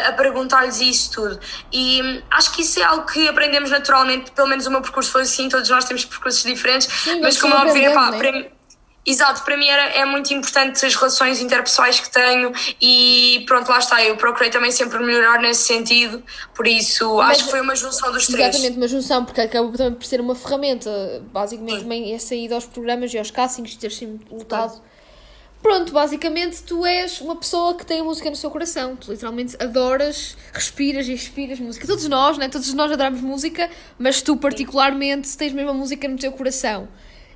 [0.08, 1.40] a perguntar-lhes isso tudo.
[1.72, 5.12] E hum, acho que isso é algo que aprendemos naturalmente, pelo menos o meu percurso
[5.12, 8.18] foi assim, todos nós temos percursos diferentes, Sim, mas como óbvio, pá, né?
[8.20, 8.61] para mim-
[9.04, 13.80] Exato, para mim era, é muito importante as relações interpessoais que tenho e pronto, lá
[13.80, 16.24] está, eu procurei também sempre melhorar nesse sentido,
[16.54, 18.50] por isso Mas- acho que foi uma junção dos três.
[18.50, 21.24] Exatamente, uma junção, porque acaba também por ser uma ferramenta.
[21.32, 24.80] Basicamente, também é sair aos programas e aos castings, ter sempre lutado.
[25.64, 28.96] Pronto, basicamente tu és uma pessoa que tem a música no seu coração.
[28.96, 31.86] Tu literalmente adoras, respiras e expiras música.
[31.86, 32.50] Todos nós, né?
[32.50, 36.88] Todos nós adoramos música, mas tu particularmente tens mesmo a música no teu coração.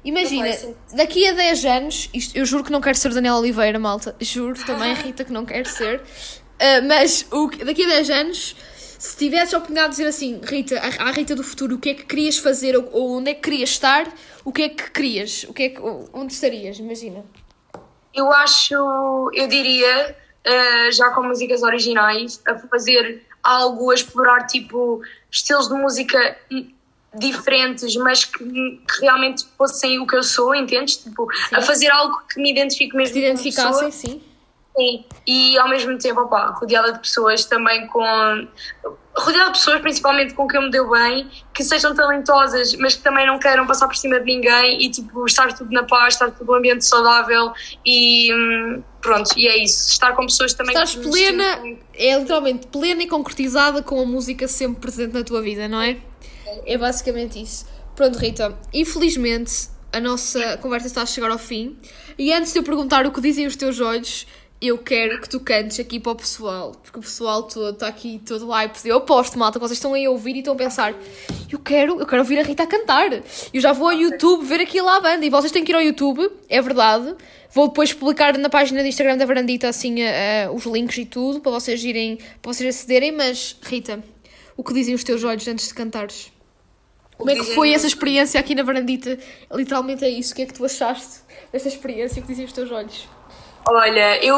[0.05, 0.55] Imagina,
[0.93, 4.15] daqui a 10 anos, isto, eu juro que não quero ser Daniela Oliveira, malta.
[4.21, 5.99] Juro também, Rita, que não quero ser.
[6.59, 8.55] Ah, mas o, daqui a 10 anos,
[8.99, 11.89] se tivesses a oportunidade de dizer assim, Rita, à à Rita do futuro, o que
[11.89, 14.07] é que querias fazer ou, ou onde é que querias estar,
[14.43, 15.43] o que é que querias?
[15.49, 15.81] O que é que,
[16.13, 16.77] onde estarias?
[16.77, 17.25] Imagina.
[18.13, 18.75] Eu acho,
[19.33, 25.73] eu diria, eh, já com músicas originais, a fazer algo, a explorar tipo estilos de
[25.73, 26.37] música
[27.17, 30.97] diferentes, mas que, que realmente fossem o que eu sou, entendes?
[30.97, 34.21] Tipo, a fazer algo que me identifique mesmo Te como identificassem, sim.
[34.77, 38.03] Sim, e ao mesmo tempo, opá, rodeada de pessoas também com.
[39.15, 43.01] rodeada de pessoas principalmente com quem eu me deu bem, que sejam talentosas, mas que
[43.01, 46.29] também não queiram passar por cima de ninguém e tipo, estar tudo na paz, estar
[46.31, 47.53] tudo num ambiente saudável
[47.85, 49.91] e hum, pronto, e é isso.
[49.91, 54.45] Estar com pessoas também Estás que plena, é literalmente plena e concretizada com a música
[54.45, 55.97] sempre presente na tua vida, não é?
[56.65, 57.65] É basicamente isso.
[57.95, 61.77] Pronto, Rita, infelizmente a nossa conversa está a chegar ao fim.
[62.17, 64.27] E antes de eu perguntar o que dizem os teus olhos,
[64.61, 68.21] eu quero que tu cantes aqui para o pessoal, porque o pessoal todo está aqui
[68.25, 68.77] todo hype.
[68.85, 70.93] Eu aposto, malta, que vocês estão aí a ouvir e estão a pensar:
[71.51, 73.11] eu quero, eu quero ouvir a Rita a cantar.
[73.53, 75.25] Eu já vou ao YouTube ver aquilo à banda.
[75.25, 77.15] E vocês têm que ir ao YouTube, é verdade.
[77.51, 81.39] Vou depois publicar na página do Instagram da Varandita assim eh, os links e tudo
[81.39, 83.13] para vocês irem, para vocês acederem.
[83.13, 84.03] Mas, Rita,
[84.57, 86.34] o que dizem os teus olhos antes de cantares?
[87.17, 89.17] Como é que foi essa experiência aqui na Varandita?
[89.53, 90.33] Literalmente é isso.
[90.33, 92.19] O que é que tu achaste desta experiência?
[92.19, 93.07] O que dizem os teus olhos?
[93.67, 94.37] Olha, eu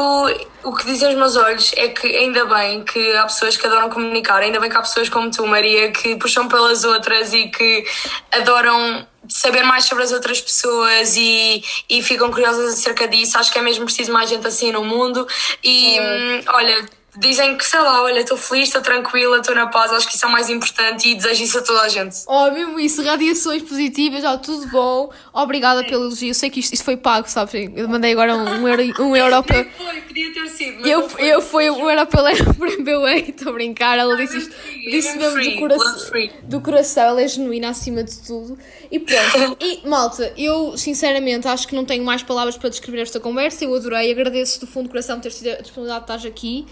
[0.64, 3.90] o que dizem os meus olhos é que ainda bem que há pessoas que adoram
[3.90, 7.84] comunicar, ainda bem que há pessoas como tu, Maria, que puxam pelas outras e que
[8.32, 13.36] adoram saber mais sobre as outras pessoas e, e ficam curiosas acerca disso.
[13.36, 15.26] Acho que é mesmo preciso mais gente assim no mundo.
[15.62, 16.88] E hum, olha,
[17.18, 20.24] dizem que sei lá, olha, estou feliz, estou tranquila, estou na paz, acho que isso
[20.24, 22.16] é o mais importante e desejo isso a toda a gente.
[22.26, 25.10] Oh, mesmo isso, radiações positivas, ó, tudo bom.
[25.32, 26.30] Obrigada pelo elogio.
[26.30, 27.70] Eu sei que isto, isto foi pago, sabes?
[27.74, 29.64] Eu mandei agora um, um euro, um euro para.
[29.64, 30.86] Foi, podia ter sido.
[30.86, 33.98] Eu, eu fui um euro para para BUA, estou a brincar.
[33.98, 34.54] Ela disse isto,
[34.90, 38.58] disse mesmo do coração, do coração, ela é genuína acima de tudo.
[38.90, 39.58] E pronto.
[39.68, 43.64] E malta, eu sinceramente acho que não tenho mais palavras para descrever esta conversa.
[43.64, 46.66] Eu adorei, agradeço do fundo do coração ter tido a disponibilidade de estar aqui.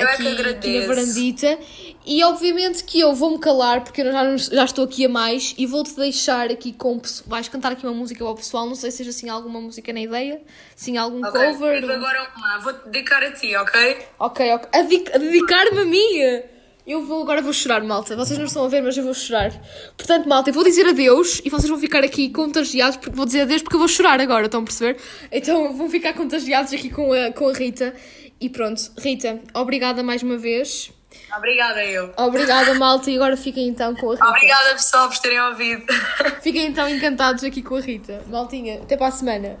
[0.00, 1.58] Eu é aqui, que aqui na varandita.
[2.06, 5.54] E obviamente que eu vou-me calar porque eu já, não- já estou aqui a mais
[5.58, 7.00] e vou-te deixar aqui com.
[7.26, 9.92] Vais cantar aqui uma música para o pessoal, não sei se seja assim alguma música
[9.92, 10.40] na ideia,
[10.74, 11.82] sim algum Ok, cover.
[11.82, 13.98] eu Agora uma, vou-te dedicar a ti, ok?
[14.18, 14.68] Ok, ok.
[14.72, 16.40] A, a dedicar-me a mim!
[16.86, 18.16] Eu vou, agora vou chorar, malta.
[18.16, 19.52] Vocês não estão a ver, mas eu vou chorar.
[19.96, 23.42] Portanto, malta, eu vou dizer adeus e vocês vão ficar aqui contagiados, porque vou dizer
[23.42, 24.96] adeus porque eu vou chorar agora, estão a perceber?
[25.30, 27.94] Então vão ficar contagiados aqui com a, com a Rita.
[28.40, 30.90] E pronto, Rita, obrigada mais uma vez.
[31.36, 32.12] Obrigada, eu.
[32.16, 34.26] Obrigada, malta, e agora fiquem então com a Rita.
[34.26, 35.84] Obrigada, pessoal, por terem ouvido.
[36.42, 38.24] Fiquem então encantados aqui com a Rita.
[38.28, 39.58] Maltinha, até para a semana.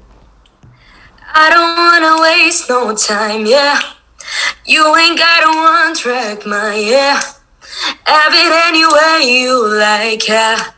[1.32, 3.78] I don't wanna waste no time, yeah.
[4.66, 7.20] You ain't got a one track, my yeah.
[8.04, 10.74] Have it any way you like, yeah.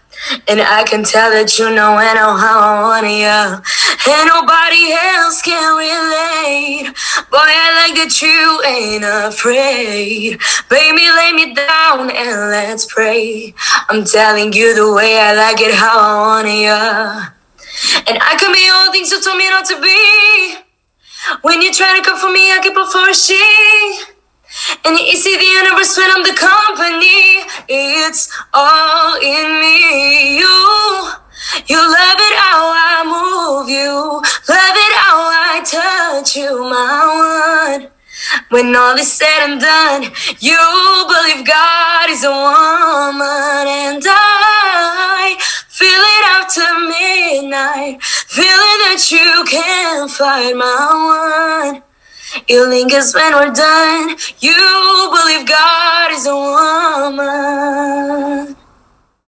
[0.49, 3.59] And I can tell that you know and know how I want yeah.
[3.59, 6.95] And nobody else can relate.
[7.31, 10.39] Boy, I like that you ain't afraid.
[10.71, 13.55] Baby, lay me down and let's pray.
[13.89, 17.29] I'm telling you the way I like it, how I want yeah.
[18.07, 20.57] And I can be all things you told me not to be.
[21.43, 24.12] When you're trying to come for me, I keep on for she.
[24.85, 27.47] And you see the universe when I'm the company.
[27.69, 30.39] It's all in me.
[30.39, 31.13] You,
[31.67, 33.93] you love it how I move you.
[34.49, 37.89] Love it how I touch you, my one.
[38.51, 40.03] When all is said and done,
[40.39, 40.59] you
[41.09, 45.37] believe God is a woman, and I
[45.69, 51.92] feel it after midnight, feeling that you can find my one.
[52.49, 54.17] It lingers when we're done.
[54.41, 58.57] You believe God is a woman.